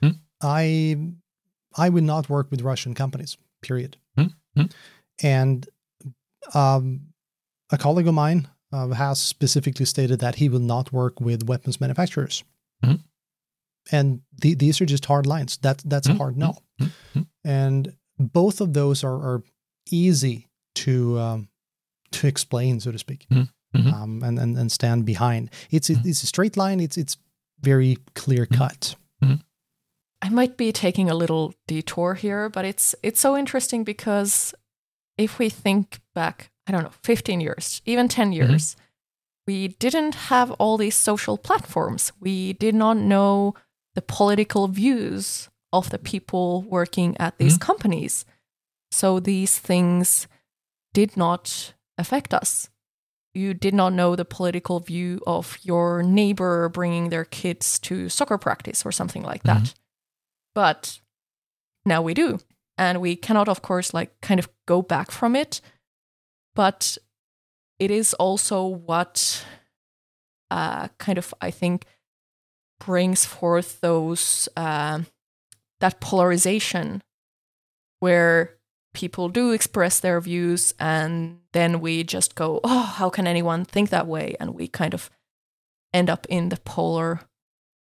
Hmm? 0.00 0.10
I 0.42 0.96
I 1.76 1.88
would 1.88 2.04
not 2.04 2.28
work 2.28 2.50
with 2.50 2.62
Russian 2.62 2.94
companies. 2.94 3.36
Period. 3.62 3.96
Hmm? 4.16 4.26
Hmm? 4.56 4.66
And 5.22 5.68
um, 6.54 7.00
a 7.70 7.78
colleague 7.78 8.08
of 8.08 8.14
mine 8.14 8.48
uh, 8.72 8.88
has 8.88 9.20
specifically 9.20 9.86
stated 9.86 10.18
that 10.20 10.36
he 10.36 10.48
will 10.48 10.60
not 10.60 10.92
work 10.92 11.20
with 11.20 11.48
weapons 11.48 11.80
manufacturers. 11.80 12.44
Hmm? 12.82 12.94
And 13.92 14.22
the, 14.40 14.54
these 14.54 14.80
are 14.80 14.86
just 14.86 15.04
hard 15.06 15.26
lines. 15.26 15.58
That 15.58 15.82
that's 15.84 16.08
a 16.08 16.12
Hmm? 16.12 16.18
hard 16.18 16.36
no. 16.36 16.56
Hmm? 16.78 16.86
Hmm? 17.12 17.22
And 17.44 17.96
both 18.18 18.60
of 18.60 18.72
those 18.72 19.04
are, 19.04 19.14
are 19.14 19.42
easy 19.90 20.48
to 20.76 21.18
um, 21.18 21.48
to 22.20 22.26
explain, 22.26 22.80
so 22.80 22.90
to 22.92 22.98
speak 22.98 23.26
Mhm. 23.30 23.48
um, 23.92 24.22
and, 24.22 24.38
and 24.38 24.56
and 24.58 24.70
stand 24.72 25.04
behind. 25.04 25.50
It's 25.70 25.88
Mhm. 25.90 26.04
it's 26.06 26.22
a 26.22 26.26
straight 26.26 26.56
line. 26.56 26.80
It's 26.80 26.96
it's 26.96 27.16
very 27.60 27.98
clear 28.14 28.46
cut. 28.46 28.96
I 30.22 30.30
might 30.30 30.56
be 30.56 30.72
taking 30.72 31.10
a 31.10 31.14
little 31.14 31.52
detour 31.66 32.14
here, 32.14 32.48
but 32.48 32.64
it's 32.64 32.94
it's 33.02 33.20
so 33.20 33.36
interesting 33.36 33.84
because 33.84 34.54
if 35.18 35.38
we 35.38 35.50
think 35.50 36.00
back, 36.14 36.50
I 36.66 36.72
don't 36.72 36.82
know, 36.82 36.92
15 37.02 37.40
years, 37.42 37.82
even 37.84 38.08
10 38.08 38.32
years, 38.32 38.76
we 39.46 39.68
didn't 39.68 40.14
have 40.30 40.50
all 40.52 40.78
these 40.78 40.96
social 40.96 41.36
platforms. 41.36 42.12
We 42.20 42.54
did 42.54 42.74
not 42.74 42.96
know 42.96 43.54
the 43.94 44.02
political 44.02 44.66
views 44.68 45.50
of 45.72 45.90
the 45.90 45.98
people 45.98 46.62
working 46.62 47.16
at 47.20 47.36
these 47.38 47.58
companies. 47.58 48.24
So 48.90 49.20
these 49.20 49.58
things 49.58 50.26
did 50.94 51.16
not 51.16 51.73
affect 51.98 52.34
us. 52.34 52.68
You 53.34 53.52
did 53.54 53.74
not 53.74 53.92
know 53.92 54.14
the 54.14 54.24
political 54.24 54.80
view 54.80 55.20
of 55.26 55.58
your 55.62 56.02
neighbor 56.02 56.68
bringing 56.68 57.08
their 57.08 57.24
kids 57.24 57.78
to 57.80 58.08
soccer 58.08 58.38
practice 58.38 58.86
or 58.86 58.92
something 58.92 59.22
like 59.22 59.42
that. 59.42 59.74
But 60.54 61.00
now 61.84 62.00
we 62.00 62.14
do. 62.14 62.38
And 62.78 63.00
we 63.00 63.16
cannot 63.16 63.48
of 63.48 63.62
course 63.62 63.92
like 63.92 64.20
kind 64.20 64.38
of 64.38 64.48
go 64.66 64.82
back 64.82 65.10
from 65.10 65.34
it. 65.34 65.60
But 66.54 66.96
it 67.78 67.90
is 67.90 68.14
also 68.14 68.64
what 68.66 69.44
uh, 70.50 70.88
kind 70.98 71.18
of 71.18 71.34
i 71.40 71.50
think 71.50 71.84
brings 72.84 73.24
forth 73.24 73.80
those 73.80 74.48
uh, 74.56 75.00
that 75.80 76.00
polarization 76.00 77.02
where 78.00 78.56
people 78.94 79.28
do 79.28 79.50
express 79.52 80.00
their 80.00 80.20
views 80.20 80.72
and 80.78 81.38
then 81.52 81.80
we 81.80 82.02
just 82.04 82.34
go 82.34 82.60
oh 82.64 82.82
how 82.98 83.10
can 83.10 83.26
anyone 83.26 83.64
think 83.64 83.90
that 83.90 84.06
way 84.06 84.34
and 84.40 84.54
we 84.54 84.66
kind 84.68 84.94
of 84.94 85.10
end 85.92 86.08
up 86.10 86.26
in 86.28 86.48
the 86.48 86.56
polar 86.64 87.20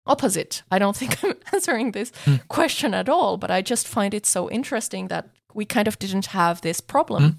opposite. 0.07 0.63
I 0.71 0.79
don't 0.79 0.95
think 0.97 1.23
I'm 1.23 1.35
answering 1.53 1.91
this 1.91 2.11
Mm. 2.25 2.47
question 2.47 2.93
at 2.93 3.07
all, 3.07 3.37
but 3.37 3.51
I 3.51 3.61
just 3.61 3.87
find 3.87 4.13
it 4.13 4.25
so 4.25 4.49
interesting 4.49 5.07
that 5.09 5.29
we 5.53 5.65
kind 5.65 5.87
of 5.87 5.99
didn't 5.99 6.27
have 6.27 6.61
this 6.61 6.81
problem 6.81 7.23
Mm. 7.23 7.37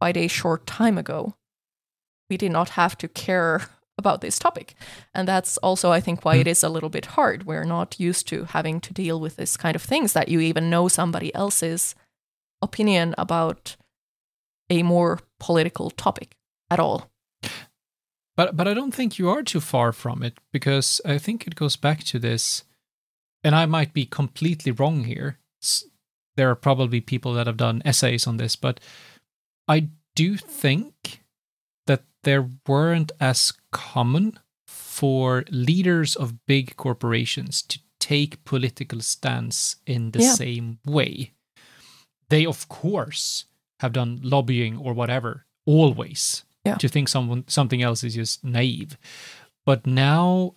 quite 0.00 0.16
a 0.16 0.28
short 0.28 0.66
time 0.66 0.98
ago. 0.98 1.34
We 2.28 2.36
did 2.36 2.50
not 2.52 2.70
have 2.70 2.98
to 2.98 3.08
care 3.08 3.68
about 3.98 4.20
this 4.20 4.38
topic. 4.38 4.74
And 5.14 5.28
that's 5.28 5.56
also, 5.58 5.92
I 5.92 6.00
think, 6.00 6.24
why 6.24 6.36
Mm. 6.36 6.40
it 6.40 6.46
is 6.48 6.62
a 6.64 6.68
little 6.68 6.90
bit 6.90 7.06
hard. 7.16 7.44
We're 7.46 7.64
not 7.64 8.00
used 8.00 8.26
to 8.28 8.44
having 8.44 8.80
to 8.80 8.92
deal 8.92 9.20
with 9.20 9.36
this 9.36 9.56
kind 9.56 9.76
of 9.76 9.82
things 9.82 10.12
that 10.12 10.28
you 10.28 10.40
even 10.40 10.68
know 10.70 10.88
somebody 10.88 11.30
else's 11.34 11.94
opinion 12.62 13.14
about 13.18 13.76
a 14.70 14.82
more 14.82 15.20
political 15.38 15.90
topic 15.90 16.36
at 16.70 16.80
all. 16.80 17.10
But 18.36 18.56
but 18.56 18.68
I 18.68 18.74
don't 18.74 18.94
think 18.94 19.18
you 19.18 19.30
are 19.30 19.42
too 19.42 19.60
far 19.60 19.92
from 19.92 20.22
it 20.22 20.38
because 20.52 21.00
I 21.04 21.18
think 21.18 21.46
it 21.46 21.54
goes 21.54 21.76
back 21.76 22.04
to 22.04 22.18
this, 22.18 22.64
and 23.42 23.54
I 23.54 23.66
might 23.66 23.94
be 23.94 24.04
completely 24.04 24.72
wrong 24.72 25.04
here. 25.04 25.38
There 26.36 26.50
are 26.50 26.54
probably 26.56 27.00
people 27.00 27.32
that 27.34 27.46
have 27.46 27.56
done 27.56 27.80
essays 27.84 28.26
on 28.26 28.36
this, 28.36 28.56
but 28.56 28.78
I 29.66 29.88
do 30.14 30.36
think 30.36 31.24
that 31.86 32.02
there 32.24 32.50
weren't 32.66 33.12
as 33.20 33.54
common 33.72 34.38
for 34.66 35.44
leaders 35.50 36.14
of 36.14 36.44
big 36.46 36.76
corporations 36.76 37.62
to 37.62 37.78
take 38.00 38.44
political 38.44 39.00
stance 39.00 39.76
in 39.86 40.10
the 40.10 40.20
Yeah. 40.20 40.34
same 40.34 40.78
way. 40.84 41.32
They 42.30 42.46
of 42.46 42.68
course 42.68 43.44
have 43.80 43.92
done 43.92 44.20
lobbying 44.22 44.76
or 44.78 44.92
whatever 44.94 45.44
always 45.66 46.44
Yeah. 46.64 46.76
to 46.76 46.88
think 46.88 47.08
someone 47.08 47.44
something 47.48 47.82
else 47.82 48.02
is 48.04 48.14
just 48.14 48.42
naive. 48.44 48.96
But 49.64 49.86
now 49.86 50.54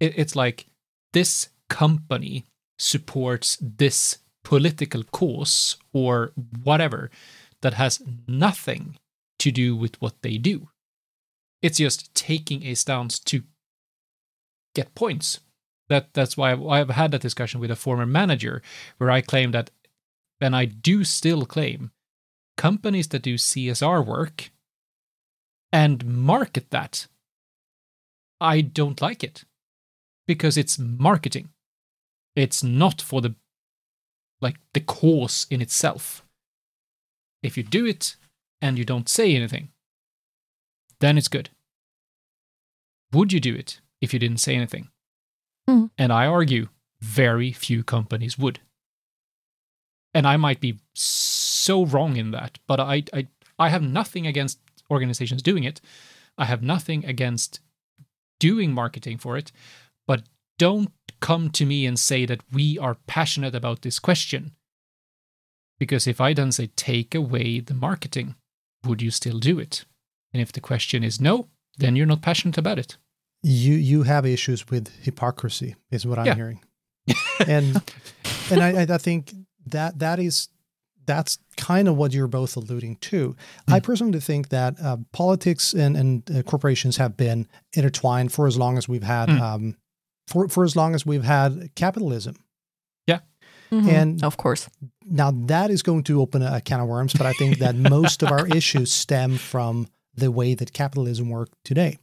it, 0.00 0.14
it's 0.16 0.34
like 0.36 0.66
this 1.12 1.48
company 1.68 2.44
supports 2.78 3.56
this 3.60 4.18
political 4.42 5.04
cause 5.04 5.76
or 5.92 6.32
whatever 6.62 7.10
that 7.62 7.74
has 7.74 8.02
nothing 8.26 8.98
to 9.38 9.50
do 9.50 9.74
with 9.76 10.00
what 10.02 10.14
they 10.22 10.36
do. 10.38 10.68
It's 11.62 11.78
just 11.78 12.14
taking 12.14 12.64
a 12.66 12.74
stance 12.74 13.18
to 13.20 13.42
get 14.74 14.94
points. 14.94 15.40
That 15.88 16.12
that's 16.14 16.36
why 16.36 16.52
I've, 16.52 16.66
I've 16.66 16.90
had 16.90 17.10
that 17.12 17.20
discussion 17.22 17.60
with 17.60 17.70
a 17.70 17.76
former 17.76 18.06
manager 18.06 18.62
where 18.98 19.10
I 19.10 19.20
claim 19.20 19.52
that, 19.52 19.70
and 20.40 20.54
I 20.54 20.64
do 20.66 21.04
still 21.04 21.46
claim, 21.46 21.90
companies 22.56 23.08
that 23.08 23.22
do 23.22 23.34
CSR 23.36 24.04
work 24.04 24.50
and 25.72 26.04
market 26.04 26.70
that, 26.70 27.06
I 28.40 28.60
don't 28.60 29.00
like 29.00 29.24
it 29.24 29.44
because 30.26 30.56
it's 30.56 30.78
marketing. 30.78 31.50
It's 32.36 32.62
not 32.62 33.00
for 33.00 33.20
the 33.20 33.34
like 34.40 34.56
the 34.74 34.80
cause 34.80 35.46
in 35.50 35.62
itself. 35.62 36.24
If 37.42 37.56
you 37.56 37.62
do 37.62 37.86
it 37.86 38.16
and 38.60 38.78
you 38.78 38.84
don't 38.84 39.08
say 39.08 39.34
anything, 39.34 39.70
then 41.00 41.16
it's 41.16 41.28
good. 41.28 41.50
Would 43.12 43.32
you 43.32 43.40
do 43.40 43.54
it 43.54 43.80
if 44.00 44.12
you 44.12 44.18
didn't 44.18 44.38
say 44.40 44.54
anything? 44.54 44.90
Mhm. 45.68 45.90
And 45.96 46.12
I 46.12 46.26
argue 46.26 46.68
very 47.00 47.52
few 47.52 47.84
companies 47.84 48.36
would. 48.38 48.60
And 50.14 50.26
I 50.26 50.36
might 50.36 50.60
be 50.60 50.78
so 50.94 51.84
wrong 51.86 52.16
in 52.16 52.30
that, 52.30 52.58
but 52.66 52.78
I, 52.78 53.02
I, 53.12 53.26
I 53.58 53.68
have 53.68 53.82
nothing 53.82 54.26
against 54.26 54.58
organizations 54.90 55.42
doing 55.42 55.64
it. 55.64 55.80
I 56.38 56.44
have 56.44 56.62
nothing 56.62 57.04
against 57.04 57.60
doing 58.38 58.72
marketing 58.72 59.18
for 59.18 59.36
it, 59.36 59.50
but 60.06 60.22
don't 60.58 60.90
come 61.20 61.50
to 61.50 61.66
me 61.66 61.86
and 61.86 61.98
say 61.98 62.26
that 62.26 62.40
we 62.52 62.78
are 62.78 62.96
passionate 63.06 63.54
about 63.54 63.82
this 63.82 63.98
question. 63.98 64.52
Because 65.78 66.06
if 66.06 66.20
I 66.20 66.32
then 66.34 66.52
say 66.52 66.68
take 66.76 67.14
away 67.14 67.60
the 67.60 67.74
marketing, 67.74 68.36
would 68.84 69.02
you 69.02 69.10
still 69.10 69.38
do 69.38 69.58
it? 69.58 69.84
And 70.32 70.40
if 70.40 70.52
the 70.52 70.60
question 70.60 71.02
is 71.02 71.20
no, 71.20 71.48
then 71.78 71.96
you're 71.96 72.06
not 72.06 72.22
passionate 72.22 72.58
about 72.58 72.78
it. 72.78 72.96
You 73.42 73.74
you 73.74 74.04
have 74.04 74.24
issues 74.24 74.68
with 74.68 74.88
hypocrisy, 75.02 75.76
is 75.90 76.06
what 76.06 76.18
I'm 76.18 76.26
yeah. 76.26 76.34
hearing. 76.34 76.60
and 77.46 77.82
and 78.50 78.62
I, 78.62 78.94
I 78.94 78.98
think 78.98 79.34
that 79.66 79.98
that 79.98 80.18
is 80.18 80.48
that's 81.06 81.38
kind 81.56 81.88
of 81.88 81.96
what 81.96 82.12
you're 82.12 82.26
both 82.26 82.56
alluding 82.56 82.96
to. 82.96 83.36
Mm. 83.68 83.74
I 83.74 83.80
personally 83.80 84.20
think 84.20 84.48
that 84.48 84.74
uh, 84.82 84.96
politics 85.12 85.72
and, 85.72 85.96
and 85.96 86.30
uh, 86.30 86.42
corporations 86.42 86.96
have 86.96 87.16
been 87.16 87.46
intertwined 87.74 88.32
for 88.32 88.46
as 88.46 88.56
long 88.56 88.78
as 88.78 88.88
we've 88.88 89.02
had 89.02 89.28
mm. 89.28 89.40
um, 89.40 89.76
for 90.26 90.48
for 90.48 90.64
as 90.64 90.76
long 90.76 90.94
as 90.94 91.04
we've 91.04 91.24
had 91.24 91.74
capitalism. 91.74 92.36
Yeah, 93.06 93.20
mm-hmm. 93.70 93.88
and 93.88 94.24
of 94.24 94.36
course, 94.36 94.68
now 95.04 95.30
that 95.46 95.70
is 95.70 95.82
going 95.82 96.04
to 96.04 96.20
open 96.20 96.42
a, 96.42 96.56
a 96.56 96.60
can 96.60 96.80
of 96.80 96.88
worms. 96.88 97.12
But 97.12 97.26
I 97.26 97.32
think 97.32 97.58
that 97.58 97.74
most 97.90 98.22
of 98.22 98.30
our 98.30 98.46
issues 98.46 98.92
stem 98.92 99.36
from 99.36 99.88
the 100.14 100.30
way 100.30 100.54
that 100.54 100.72
capitalism 100.72 101.28
worked 101.28 101.54
today. 101.64 101.98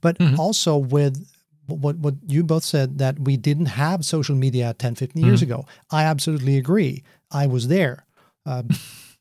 But 0.00 0.18
mm-hmm. 0.18 0.40
also 0.40 0.76
with 0.76 1.31
what 1.72 1.96
what 1.96 2.14
you 2.26 2.42
both 2.44 2.64
said 2.64 2.98
that 2.98 3.18
we 3.18 3.36
didn't 3.36 3.66
have 3.66 4.04
social 4.04 4.34
media 4.34 4.74
10 4.78 4.94
15 4.94 5.20
mm-hmm. 5.20 5.28
years 5.28 5.42
ago 5.42 5.66
i 5.90 6.04
absolutely 6.04 6.56
agree 6.56 7.02
i 7.30 7.46
was 7.46 7.68
there 7.68 8.06
uh, 8.46 8.62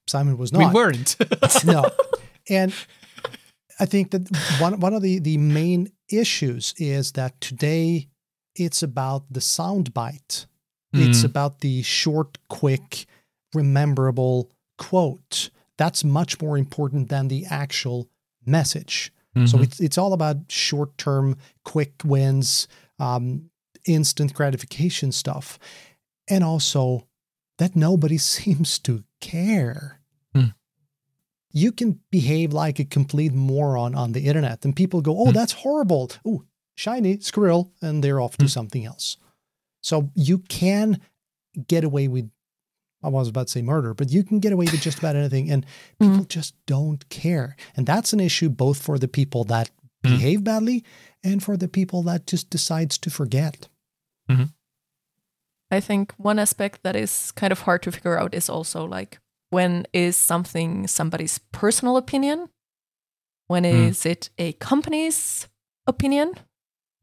Simon 0.08 0.38
was 0.38 0.52
not. 0.52 0.60
We 0.60 0.74
weren't. 0.74 1.16
no. 1.66 1.90
And 2.50 2.74
I 3.80 3.86
think 3.86 4.12
that 4.12 4.30
one, 4.60 4.80
one 4.80 4.94
of 4.94 5.02
the, 5.02 5.20
the 5.20 5.38
main 5.38 5.92
issues 6.10 6.74
is 6.78 7.14
that 7.14 7.40
today 7.40 8.08
it's 8.56 8.84
about 8.84 9.24
the 9.32 9.42
sound 9.42 9.94
bite. 9.94 10.46
Mm. 10.94 11.08
It's 11.08 11.24
about 11.24 11.62
the 11.62 11.82
short, 11.84 12.38
quick, 12.50 13.06
rememberable 13.54 14.52
quote. 14.78 15.50
That's 15.78 16.04
much 16.04 16.42
more 16.42 16.58
important 16.58 17.10
than 17.10 17.28
the 17.28 17.46
actual 17.50 18.10
message. 18.46 19.14
Mm-hmm. 19.36 19.46
So 19.46 19.62
it's 19.62 19.80
it's 19.80 19.98
all 19.98 20.13
about 20.13 20.38
short 20.50 20.98
term, 20.98 21.38
quick 21.63 21.94
wins, 22.04 22.67
um, 23.00 23.50
instant 23.88 24.34
gratification 24.34 25.12
stuff, 25.12 25.58
and 26.30 26.44
also 26.44 27.08
that 27.58 27.76
nobody 27.76 28.17
seems 28.36 28.80
to 28.80 29.04
care. 29.22 30.02
Hmm. 30.36 30.52
You 31.52 31.72
can 31.72 32.00
behave 32.12 32.54
like 32.54 32.80
a 32.80 32.86
complete 32.86 33.34
moron 33.34 33.96
on 33.96 34.12
the 34.12 34.22
internet, 34.22 34.65
and 34.65 34.76
people 34.76 35.02
go, 35.02 35.17
"Oh, 35.17 35.26
hmm. 35.28 35.32
that's 35.32 35.54
horrible." 35.54 36.12
Oh, 36.26 36.44
shiny 36.76 37.20
squirrel, 37.20 37.72
and 37.82 38.04
they're 38.04 38.20
off 38.20 38.38
to 38.38 38.46
hmm. 38.46 38.50
something 38.50 38.86
else. 38.86 39.17
So 39.82 40.12
you 40.15 40.39
can 40.39 41.00
get 41.67 41.84
away 41.84 42.08
with. 42.08 42.30
I 43.04 43.10
was 43.10 43.28
about 43.28 43.48
to 43.48 43.52
say 43.54 43.62
murder, 43.62 43.94
but 43.94 44.12
you 44.12 44.24
can 44.24 44.40
get 44.40 44.54
away 44.54 44.66
with 44.66 44.82
just 44.82 45.00
about 45.00 45.16
anything, 45.16 45.50
and 45.50 45.66
people 46.00 46.24
just 46.26 46.54
don't 46.66 47.08
care. 47.10 47.56
And 47.76 47.86
that's 47.86 48.14
an 48.14 48.20
issue 48.20 48.50
both 48.50 48.82
for 48.82 49.00
the 49.00 49.08
people 49.08 49.44
that 49.46 49.70
hmm. 50.04 50.12
behave 50.12 50.44
badly 50.44 50.84
and 51.24 51.44
for 51.44 51.58
the 51.58 51.68
people 51.68 52.04
that 52.04 52.28
just 52.28 52.50
decides 52.50 52.98
to 53.00 53.10
forget. 53.10 53.68
Mm-hmm. 54.30 54.44
I 55.72 55.80
think 55.80 56.14
one 56.18 56.38
aspect 56.38 56.84
that 56.84 56.96
is 56.96 57.32
kind 57.32 57.52
of 57.52 57.62
hard 57.62 57.82
to 57.84 57.92
figure 57.92 58.20
out 58.20 58.34
is 58.34 58.50
also 58.50 58.86
like 58.86 59.20
when 59.50 59.86
is 59.94 60.18
something 60.18 60.88
somebody's 60.88 61.40
personal 61.52 61.98
opinion? 61.98 62.50
When 63.48 63.66
is 63.66 64.00
mm. 64.00 64.12
it 64.12 64.30
a 64.38 64.54
company's 64.54 65.48
opinion? 65.88 66.34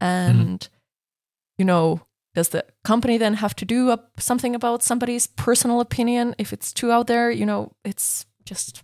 And, 0.00 0.61
mm. 0.61 0.68
you 1.58 1.64
know, 1.64 2.00
does 2.34 2.50
the 2.50 2.64
company 2.84 3.18
then 3.18 3.34
have 3.34 3.54
to 3.56 3.64
do 3.64 3.90
a, 3.90 3.98
something 4.18 4.54
about 4.54 4.82
somebody's 4.82 5.26
personal 5.26 5.80
opinion 5.80 6.34
if 6.38 6.52
it's 6.52 6.72
too 6.72 6.92
out 6.92 7.06
there? 7.06 7.30
You 7.30 7.46
know, 7.46 7.72
it's 7.84 8.26
just 8.44 8.82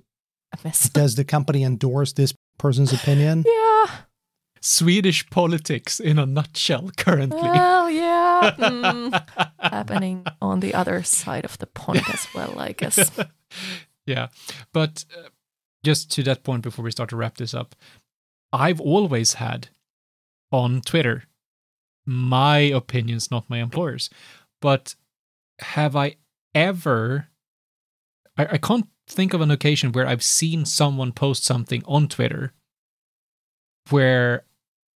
a 0.52 0.58
mess. 0.64 0.88
Does 0.92 1.14
the 1.14 1.24
company 1.24 1.62
endorse 1.62 2.12
this 2.12 2.34
person's 2.58 2.92
opinion? 2.92 3.44
yeah. 3.46 3.86
Swedish 4.60 5.28
politics 5.28 6.00
in 6.00 6.18
a 6.18 6.24
nutshell 6.24 6.90
currently. 6.96 7.42
Well, 7.42 7.90
yeah. 7.90 8.54
Mm, 8.58 9.28
happening 9.58 10.24
on 10.40 10.60
the 10.60 10.74
other 10.74 11.02
side 11.02 11.44
of 11.44 11.58
the 11.58 11.66
pond 11.66 12.02
as 12.12 12.26
well, 12.34 12.58
I 12.58 12.72
guess. 12.72 13.10
yeah. 14.06 14.28
But 14.72 15.04
uh, 15.16 15.28
just 15.84 16.10
to 16.12 16.22
that 16.24 16.44
point 16.44 16.62
before 16.62 16.84
we 16.84 16.90
start 16.90 17.10
to 17.10 17.16
wrap 17.16 17.36
this 17.36 17.54
up, 17.54 17.74
I've 18.52 18.80
always 18.80 19.34
had 19.34 19.68
on 20.50 20.80
Twitter 20.80 21.24
my 22.06 22.58
opinions, 22.58 23.30
not 23.30 23.48
my 23.50 23.58
employer's. 23.58 24.10
But 24.60 24.94
have 25.60 25.96
I 25.96 26.16
ever. 26.54 27.28
I, 28.36 28.46
I 28.52 28.58
can't 28.58 28.88
think 29.06 29.34
of 29.34 29.40
an 29.40 29.50
occasion 29.50 29.92
where 29.92 30.06
I've 30.06 30.22
seen 30.22 30.64
someone 30.64 31.12
post 31.12 31.44
something 31.44 31.82
on 31.86 32.08
Twitter 32.08 32.52
where 33.90 34.44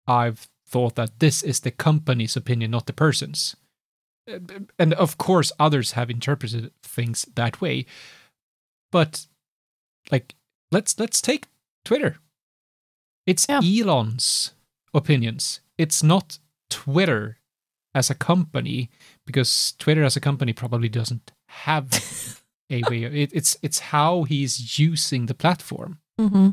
I've 0.07 0.49
thought 0.69 0.95
that 0.97 1.19
this 1.19 1.43
is 1.43 1.61
the 1.61 1.71
company's 1.71 2.37
opinion, 2.37 2.71
not 2.71 2.87
the 2.87 2.93
person's. 2.93 3.57
And 4.79 4.93
of 4.95 5.19
course, 5.19 5.53
others 5.59 5.93
have 5.93 6.11
interpreted 6.11 6.73
things 6.83 7.27
that 7.35 7.61
way. 7.61 7.87
But 8.91 9.27
like, 10.11 10.35
let's 10.73 10.99
let's 10.99 11.21
take 11.21 11.47
Twitter. 11.85 12.17
It's 13.27 13.47
yeah. 13.49 13.61
Elon's 13.63 14.53
opinions. 14.95 15.61
It's 15.79 16.03
not 16.03 16.39
Twitter 16.77 17.39
as 17.95 18.11
a 18.11 18.15
company 18.15 18.91
because 19.25 19.73
Twitter 19.79 20.05
as 20.05 20.17
a 20.17 20.21
company 20.21 20.53
probably 20.53 20.91
doesn't 20.91 21.33
have 21.47 21.89
a 22.71 22.83
way. 22.91 23.05
Of, 23.05 23.15
it, 23.15 23.31
it's 23.33 23.57
it's 23.63 23.79
how 23.79 24.25
he's 24.25 24.79
using 24.79 25.27
the 25.27 25.35
platform. 25.35 26.01
Mm-hmm. 26.21 26.51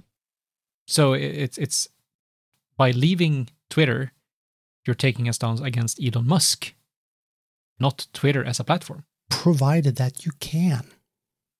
So 0.87 1.13
it, 1.13 1.31
it's 1.45 1.57
it's 1.57 1.89
by 2.77 2.91
leaving 2.91 3.49
Twitter, 3.69 4.13
you're 4.85 5.03
taking 5.07 5.27
a 5.27 5.33
stance 5.33 5.61
against 5.61 5.99
Elon 6.01 6.27
Musk, 6.27 6.73
not 7.79 8.07
Twitter 8.13 8.43
as 8.43 8.59
a 8.59 8.63
platform. 8.63 9.03
Provided 9.29 9.97
that 9.97 10.25
you 10.25 10.31
can. 10.39 10.85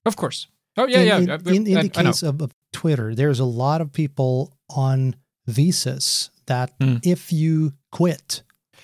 Of 0.06 0.16
course. 0.16 0.48
Oh, 0.78 0.88
yeah, 0.88 1.00
in, 1.00 1.08
yeah. 1.08 1.18
In, 1.18 1.30
uh, 1.30 1.40
in, 1.46 1.68
in 1.68 1.82
the 1.84 1.90
case 1.90 2.24
of, 2.24 2.42
of, 2.42 2.52
Twitter, 2.72 3.14
there's 3.14 3.40
a 3.40 3.46
lot 3.46 3.82
of 3.82 3.94
people 3.94 4.52
on 4.70 5.16
visas 5.46 6.32
that 6.48 6.78
mm. 6.80 7.00
if 7.06 7.32
you 7.32 7.74
quit, 7.92 8.42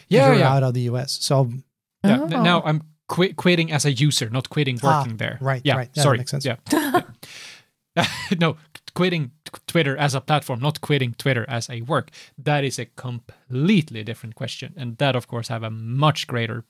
yeah, 0.07 0.27
you're 0.27 0.39
yeah. 0.39 0.53
out 0.53 0.63
of 0.63 0.73
the 0.73 0.81
US. 0.81 1.11
So, 1.21 1.51
yeah. 2.03 2.21
Oh. 2.21 2.27
Now 2.27 2.61
I'm 2.63 2.83
quit, 3.07 3.35
quitting 3.35 3.71
as 3.71 3.85
a 3.85 3.91
user, 3.91 4.29
not 4.29 4.49
quitting 4.49 4.79
ah, 4.83 4.99
working 4.99 5.13
ah, 5.13 5.17
there. 5.17 5.37
Right, 5.41 5.61
yeah, 5.63 5.75
right. 5.75 5.89
Yeah, 5.93 6.03
sorry. 6.03 6.17
makes 6.17 6.31
sense. 6.31 6.45
Yeah. 6.45 6.55
yeah. 6.71 7.01
no, 8.39 8.57
quitting 8.93 9.31
Twitter 9.67 9.97
as 9.97 10.15
a 10.15 10.21
platform, 10.21 10.59
not 10.59 10.81
quitting 10.81 11.13
Twitter 11.13 11.45
as 11.49 11.69
a 11.69 11.81
work. 11.81 12.11
That 12.37 12.63
is 12.63 12.79
a 12.79 12.85
completely 12.85 14.03
different 14.03 14.35
question, 14.35 14.73
and 14.77 14.97
that, 14.97 15.15
of 15.15 15.27
course, 15.27 15.49
have 15.49 15.63
a 15.63 15.69
much 15.69 16.27
greater 16.27 16.65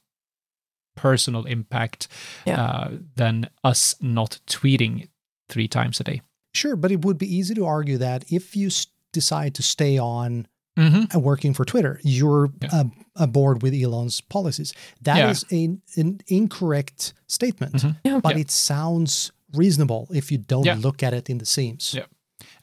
personal 0.96 1.46
impact 1.46 2.08
yeah. 2.46 2.62
uh, 2.62 2.92
than 3.16 3.50
us 3.64 3.96
not 4.02 4.40
tweeting 4.48 5.08
three 5.48 5.68
times 5.68 6.00
a 6.00 6.04
day. 6.04 6.22
Sure, 6.54 6.76
but 6.76 6.92
it 6.92 7.06
would 7.06 7.18
be 7.18 7.34
easy 7.34 7.54
to 7.54 7.66
argue 7.66 7.98
that 7.98 8.26
if 8.32 8.56
you 8.56 8.70
decide 9.14 9.56
to 9.56 9.64
stay 9.64 9.98
on 9.98 10.48
mm-hmm. 10.78 11.20
working 11.20 11.54
for 11.54 11.66
Twitter, 11.66 12.00
you're 12.04 12.52
yeah. 12.62 12.70
uh, 12.72 12.84
aboard 13.16 13.62
with 13.62 13.74
Elon's 13.74 14.22
policies. 14.22 14.74
That 15.02 15.18
yeah. 15.18 15.30
is 15.30 15.46
a, 15.52 15.78
an 16.00 16.22
incorrect 16.28 17.14
statement, 17.28 17.74
mm-hmm. 17.76 18.20
but 18.20 18.38
it 18.38 18.52
sounds 18.52 19.32
reasonable 19.54 20.08
if 20.12 20.32
you 20.32 20.38
don't 20.38 20.82
look 20.82 21.04
at 21.04 21.14
it 21.14 21.30
in 21.30 21.38
the 21.40 21.46
seams. 21.46 21.94
Yeah. 21.94 22.06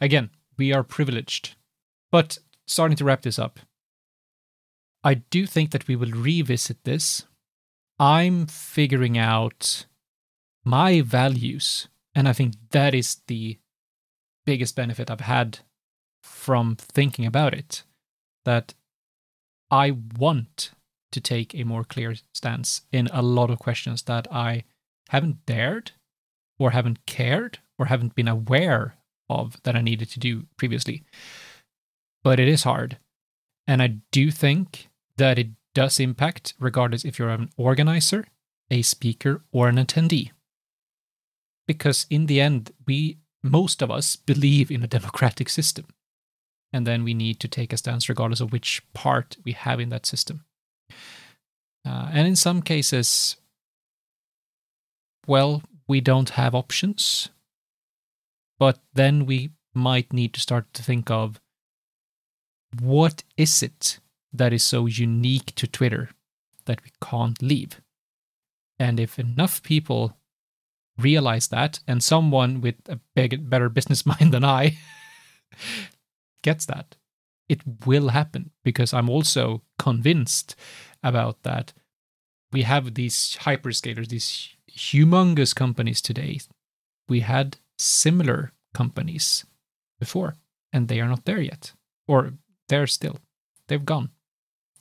Again, 0.01 0.31
we 0.57 0.73
are 0.73 0.83
privileged. 0.83 1.57
But 2.11 2.39
starting 2.67 2.97
to 2.97 3.05
wrap 3.05 3.23
this 3.23 3.39
up, 3.39 3.61
I 5.05 5.15
do 5.15 5.47
think 5.47 5.71
that 5.71 5.87
we 5.87 5.97
will 5.97 6.11
revisit 6.11 6.85
this. 6.85 7.27
I'm 7.99 8.47
figuring 8.47 9.17
out 9.17 9.87
my 10.65 11.01
values, 11.01 11.89
and 12.15 12.29
I 12.29 12.33
think 12.33 12.55
that 12.71 12.95
is 12.95 13.21
the 13.27 13.59
biggest 14.45 14.77
benefit 14.77 15.11
I've 15.11 15.21
had 15.21 15.61
from 16.23 16.77
thinking 16.77 17.25
about 17.25 17.55
it. 17.55 17.85
That 18.47 18.73
I 19.71 19.91
want 20.19 20.71
to 21.13 21.21
take 21.21 21.55
a 21.55 21.65
more 21.65 21.85
clear 21.85 22.15
stance 22.33 22.83
in 22.93 23.09
a 23.13 23.21
lot 23.21 23.51
of 23.51 23.59
questions 23.59 24.03
that 24.03 24.27
I 24.33 24.65
haven't 25.11 25.45
dared 25.47 25.93
or 26.59 26.71
haven't 26.71 27.07
cared 27.07 27.59
or 27.79 27.87
haven't 27.87 28.15
been 28.15 28.29
aware 28.29 28.97
of 29.29 29.63
that 29.65 29.77
I 29.77 29.83
needed 29.83 30.09
to 30.11 30.21
do 30.21 30.47
previously. 30.57 31.05
But 32.23 32.41
it 32.41 32.49
is 32.49 32.63
hard. 32.63 32.99
And 33.67 33.83
I 33.83 33.99
do 34.11 34.31
think 34.31 34.89
that 35.17 35.39
it 35.39 35.49
does 35.75 36.01
impact, 36.01 36.55
regardless 36.59 37.05
if 37.05 37.19
you're 37.19 37.31
an 37.31 37.51
organizer, 37.57 38.27
a 38.71 38.83
speaker, 38.83 39.43
or 39.53 39.69
an 39.69 39.77
attendee. 39.77 40.31
Because 41.67 42.07
in 42.09 42.27
the 42.27 42.41
end, 42.41 42.71
we, 42.87 43.19
most 43.43 43.83
of 43.83 43.91
us, 43.91 44.17
believe 44.17 44.71
in 44.71 44.83
a 44.83 44.87
democratic 44.87 45.49
system. 45.49 45.87
And 46.73 46.87
then 46.87 47.05
we 47.05 47.15
need 47.15 47.41
to 47.41 47.49
take 47.49 47.73
a 47.73 47.77
stance 47.77 48.09
regardless 48.09 48.41
of 48.41 48.53
which 48.53 48.83
part 48.93 49.37
we 49.45 49.53
have 49.53 49.81
in 49.81 49.89
that 49.91 50.07
system. 50.07 50.45
Uh, 51.87 52.11
and 52.13 52.27
in 52.27 52.37
some 52.37 52.63
cases, 52.63 53.37
well, 55.27 55.63
we 55.87 56.01
don't 56.01 56.31
have 56.31 56.55
options, 56.55 57.29
but 58.59 58.79
then 58.95 59.27
we 59.27 59.51
might 59.75 60.13
need 60.13 60.33
to 60.35 60.41
start 60.41 60.73
to 60.75 60.83
think 60.83 61.11
of 61.11 61.41
what 62.81 63.23
is 63.37 63.63
it 63.63 64.01
that 64.33 64.53
is 64.53 64.65
so 64.65 64.87
unique 64.87 65.55
to 65.55 65.67
Twitter 65.67 66.11
that 66.65 66.83
we 66.83 66.91
can't 67.01 67.41
leave? 67.41 67.81
And 68.79 68.99
if 68.99 69.19
enough 69.19 69.63
people 69.63 70.17
realize 70.99 71.49
that, 71.49 71.81
and 71.87 72.03
someone 72.03 72.61
with 72.61 72.77
a 72.89 72.99
big, 73.15 73.49
better 73.49 73.69
business 73.69 74.05
mind 74.07 74.33
than 74.33 74.45
I 74.45 74.77
gets 76.47 76.67
that, 76.67 76.97
it 77.49 77.61
will 77.85 78.09
happen 78.09 78.51
because 78.63 78.95
I'm 78.95 79.11
also 79.11 79.63
convinced 79.79 80.55
about 81.03 81.43
that. 81.43 81.73
We 82.53 82.63
have 82.63 82.95
these 82.95 83.37
hyperscalers, 83.43 84.09
these 84.09 84.57
humongous 84.71 85.55
companies 85.55 86.01
today. 86.01 86.39
We 87.09 87.21
had 87.21 87.59
similar 87.79 88.53
companies 88.75 89.45
before, 89.99 90.37
and 90.73 90.89
they 90.89 91.01
are 91.01 91.09
not 91.09 91.25
there 91.25 91.41
yet. 91.41 91.73
Or 92.07 92.33
they're 92.69 92.87
still. 92.87 93.19
They've 93.67 93.85
gone. 93.95 94.11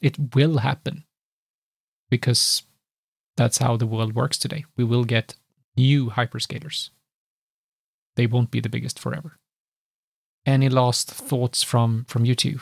It 0.01 0.35
will 0.35 0.59
happen 0.59 1.05
because 2.09 2.63
that's 3.37 3.57
how 3.57 3.77
the 3.77 3.87
world 3.87 4.13
works 4.13 4.37
today. 4.37 4.65
We 4.77 4.83
will 4.83 5.05
get 5.05 5.35
new 5.75 6.11
hyperscalers. 6.11 6.91
They 8.15 8.27
won't 8.27 8.51
be 8.51 8.61
the 8.61 8.69
biggest 8.75 8.99
forever. 8.99 9.37
Any 10.45 10.69
last 10.69 11.09
thoughts 11.11 11.63
from 11.63 12.05
from 12.07 12.25
you 12.25 12.35
two? 12.35 12.59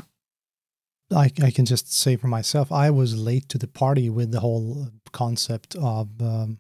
I, 1.12 1.32
I 1.44 1.52
can 1.52 1.66
just 1.66 1.94
say 1.94 2.16
for 2.16 2.28
myself, 2.28 2.72
I 2.72 2.90
was 2.90 3.16
late 3.16 3.50
to 3.50 3.58
the 3.58 3.68
party 3.68 4.10
with 4.10 4.32
the 4.32 4.40
whole 4.40 4.88
concept 5.12 5.76
of 5.76 6.10
um, 6.22 6.60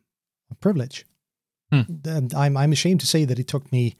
privilege. 0.59 1.05
Hmm. 1.71 1.81
And 2.05 2.33
I'm 2.33 2.57
I'm 2.57 2.71
ashamed 2.71 2.99
to 3.01 3.07
say 3.07 3.25
that 3.25 3.39
it 3.39 3.47
took 3.47 3.71
me 3.71 3.95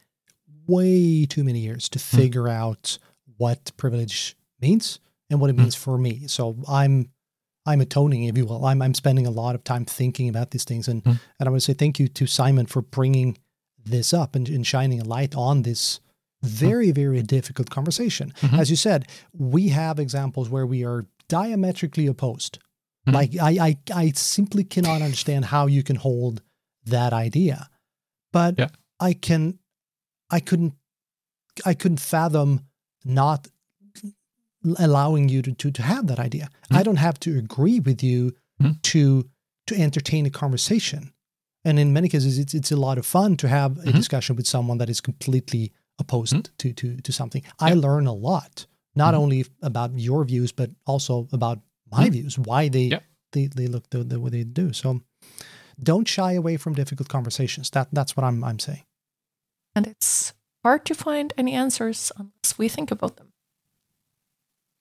way 0.68 1.26
too 1.26 1.44
many 1.44 1.60
years 1.60 1.90
to 1.90 2.00
hmm. 2.00 2.18
figure 2.18 2.44
hmm. 2.44 2.62
out 2.62 3.00
what 3.38 3.72
privilege 3.78 4.36
means 4.62 5.00
and 5.30 5.40
what 5.42 5.50
it 5.50 5.58
means 5.58 5.76
hmm. 5.76 5.82
for 5.82 5.98
me. 5.98 6.28
So 6.28 6.58
I'm 6.68 7.10
I'm 7.66 7.82
atoning, 7.82 8.26
if 8.26 8.38
you 8.38 8.46
will. 8.46 8.66
I'm 8.66 8.82
I'm 8.82 8.94
spending 8.94 9.26
a 9.26 9.32
lot 9.32 9.56
of 9.56 9.64
time 9.64 9.86
thinking 9.86 10.30
about 10.30 10.52
these 10.52 10.66
things, 10.66 10.88
and 10.88 11.04
mm. 11.04 11.20
and 11.40 11.48
I 11.48 11.50
want 11.50 11.62
to 11.62 11.66
say 11.66 11.74
thank 11.74 12.00
you 12.00 12.08
to 12.10 12.28
Simon 12.28 12.66
for 12.66 12.82
bringing 12.82 13.38
this 13.86 14.14
up 14.14 14.36
and, 14.36 14.50
and 14.50 14.68
shining 14.68 15.00
a 15.00 15.06
light 15.06 15.36
on 15.36 15.62
this 15.62 16.00
very 16.44 16.92
very 16.92 17.22
difficult 17.22 17.70
conversation. 17.70 18.34
Mm-hmm. 18.42 18.60
As 18.60 18.70
you 18.70 18.76
said, 18.76 19.08
we 19.34 19.70
have 19.70 20.00
examples 20.00 20.50
where 20.50 20.66
we 20.66 20.86
are 20.86 21.06
diametrically 21.30 22.08
opposed. 22.08 22.60
Mm-hmm. 23.08 23.16
Like 23.16 23.32
I, 23.42 23.68
I 23.68 23.78
I 23.94 24.12
simply 24.12 24.64
cannot 24.64 25.02
understand 25.02 25.46
how 25.46 25.68
you 25.68 25.84
can 25.84 25.96
hold 25.96 26.42
that 26.86 27.14
idea, 27.14 27.70
but 28.32 28.56
yeah. 28.58 28.70
I 29.00 29.14
can, 29.14 29.60
I 30.30 30.40
couldn't, 30.40 30.74
I 31.66 31.74
couldn't 31.74 32.00
fathom 32.00 32.62
not 33.04 33.48
allowing 34.80 35.30
you 35.30 35.42
to, 35.42 35.52
to, 35.52 35.72
to 35.72 35.82
have 35.82 36.08
that 36.08 36.20
idea. 36.20 36.46
Mm-hmm. 36.46 36.78
I 36.78 36.84
don't 36.84 36.98
have 36.98 37.20
to 37.22 37.38
agree 37.38 37.80
with 37.80 38.04
you 38.04 38.32
mm-hmm. 38.62 38.72
to 38.82 39.30
to 39.68 39.76
entertain 39.76 40.26
a 40.26 40.30
conversation. 40.30 41.14
And 41.66 41.80
in 41.80 41.94
many 41.94 42.10
cases, 42.10 42.38
it's 42.38 42.54
it's 42.54 42.72
a 42.72 42.78
lot 42.78 42.98
of 42.98 43.06
fun 43.06 43.38
to 43.38 43.48
have 43.48 43.78
a 43.78 43.82
mm-hmm. 43.82 43.92
discussion 43.92 44.36
with 44.36 44.48
someone 44.48 44.78
that 44.78 44.90
is 44.90 45.02
completely 45.02 45.72
opposed 46.00 46.34
mm-hmm. 46.34 46.54
to 46.58 46.74
to 46.74 47.02
to 47.02 47.12
something. 47.12 47.44
I 47.60 47.74
learn 47.74 48.08
a 48.08 48.14
lot, 48.14 48.66
not 48.96 49.14
mm-hmm. 49.14 49.24
only 49.24 49.46
about 49.62 49.98
your 49.98 50.24
views, 50.26 50.52
but 50.52 50.70
also 50.86 51.28
about 51.32 51.60
my 51.92 52.04
mm-hmm. 52.04 52.12
views, 52.12 52.40
why 52.40 52.70
they 52.70 53.00
they, 53.32 53.48
they 53.48 53.68
look 53.68 53.90
the, 53.90 54.04
the 54.04 54.20
way 54.20 54.30
they 54.30 54.44
do. 54.44 54.74
So 54.74 55.02
don't 55.82 56.08
shy 56.08 56.34
away 56.34 56.58
from 56.58 56.74
difficult 56.74 57.10
conversations. 57.10 57.70
That 57.72 57.88
that's 57.92 58.16
what 58.16 58.24
I'm 58.24 58.44
I'm 58.44 58.60
saying. 58.60 58.84
And 59.76 59.88
it's 59.88 60.34
hard 60.64 60.86
to 60.86 60.96
find 60.96 61.34
any 61.38 61.54
answers 61.54 62.12
unless 62.18 62.58
we 62.58 62.70
think 62.70 62.92
about 62.92 63.18
them. 63.18 63.34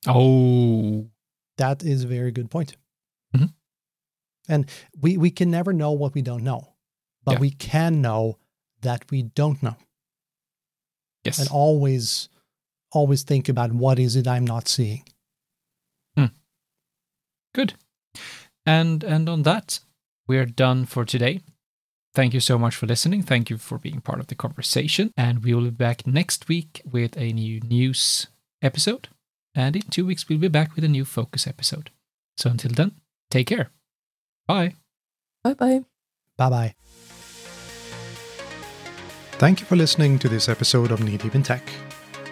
Oh, 0.07 1.09
that 1.57 1.83
is 1.83 2.05
a 2.05 2.09
very 2.09 2.33
good 2.33 2.51
point. 2.51 2.77
Mm-hmm. 3.35 3.47
And 4.49 4.69
we 5.01 5.17
we 5.17 5.31
can 5.31 5.51
never 5.51 5.73
know 5.73 5.93
what 5.93 6.15
we 6.15 6.23
don't 6.23 6.45
know, 6.45 6.75
but 7.25 7.35
yeah. 7.35 7.41
we 7.41 7.51
can 7.51 8.03
know 8.03 8.39
that 8.83 9.11
we 9.11 9.23
don't 9.23 9.63
know. 9.63 9.77
Yes, 11.25 11.39
and 11.39 11.49
always 11.49 12.29
always 12.93 13.23
think 13.23 13.49
about 13.49 13.73
what 13.73 13.99
is 13.99 14.17
it 14.17 14.27
I'm 14.27 14.47
not 14.47 14.69
seeing. 14.69 15.03
Hmm. 16.17 16.27
Good. 17.55 17.75
And 18.67 19.03
and 19.05 19.29
on 19.29 19.43
that, 19.43 19.81
we're 20.27 20.47
done 20.47 20.87
for 20.87 21.05
today. 21.05 21.41
Thank 22.15 22.35
you 22.35 22.41
so 22.41 22.59
much 22.59 22.77
for 22.77 22.87
listening. 22.87 23.23
Thank 23.23 23.49
you 23.49 23.57
for 23.57 23.79
being 23.79 24.01
part 24.01 24.21
of 24.21 24.27
the 24.27 24.35
conversation. 24.35 25.13
And 25.17 25.43
we 25.43 25.55
will 25.55 25.65
be 25.65 25.71
back 25.71 26.07
next 26.07 26.47
week 26.47 26.83
with 26.85 27.17
a 27.17 27.33
new 27.33 27.61
news 27.61 28.27
episode. 28.61 29.09
And 29.55 29.77
in 29.77 29.83
two 29.83 30.05
weeks, 30.05 30.29
we'll 30.29 30.39
be 30.39 30.49
back 30.49 30.75
with 30.75 30.85
a 30.85 30.89
new 30.89 31.05
focus 31.07 31.47
episode. 31.47 31.91
So 32.37 32.51
until 32.51 32.73
then, 32.73 32.93
take 33.31 33.47
care. 33.47 33.71
Bye. 34.47 34.75
Bye 35.43 35.55
bye. 35.55 35.85
Bye 36.37 36.51
bye. 36.51 36.75
Thank 39.43 39.59
you 39.59 39.67
for 39.67 39.75
listening 39.75 40.21
to 40.21 40.29
this 40.29 40.49
episode 40.49 40.93
of 40.93 41.03
Knee 41.03 41.17
Deep 41.17 41.35
in 41.35 41.43
Tech. 41.43 41.69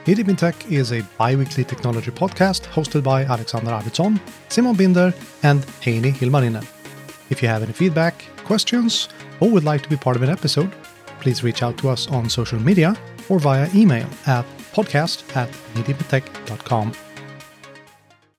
Knee 0.07 0.14
Deep 0.14 0.29
in 0.29 0.37
Tech 0.37 0.70
is 0.70 0.92
a 0.92 1.03
bi 1.18 1.35
weekly 1.35 1.64
technology 1.64 2.12
podcast 2.12 2.68
hosted 2.68 3.03
by 3.03 3.25
Alexander 3.25 3.73
Arvidsson, 3.73 4.20
Simon 4.49 4.77
Binder, 4.77 5.12
and 5.42 5.61
Heini 5.83 6.12
Ilmarinen. 6.20 6.64
If 7.29 7.42
you 7.42 7.49
have 7.49 7.64
any 7.64 7.73
feedback, 7.73 8.14
questions, 8.44 9.09
or 9.40 9.51
would 9.51 9.64
like 9.64 9.83
to 9.83 9.88
be 9.88 9.96
part 9.96 10.14
of 10.14 10.23
an 10.23 10.31
episode, 10.31 10.70
please 11.18 11.42
reach 11.42 11.64
out 11.64 11.77
to 11.79 11.88
us 11.88 12.07
on 12.07 12.31
social 12.31 12.61
media 12.61 12.96
or 13.29 13.40
via 13.40 13.68
email 13.75 14.07
at 14.29 14.44
podcast 14.73 15.37
at 15.37 15.51
kneedeepintech.com. 15.75 16.92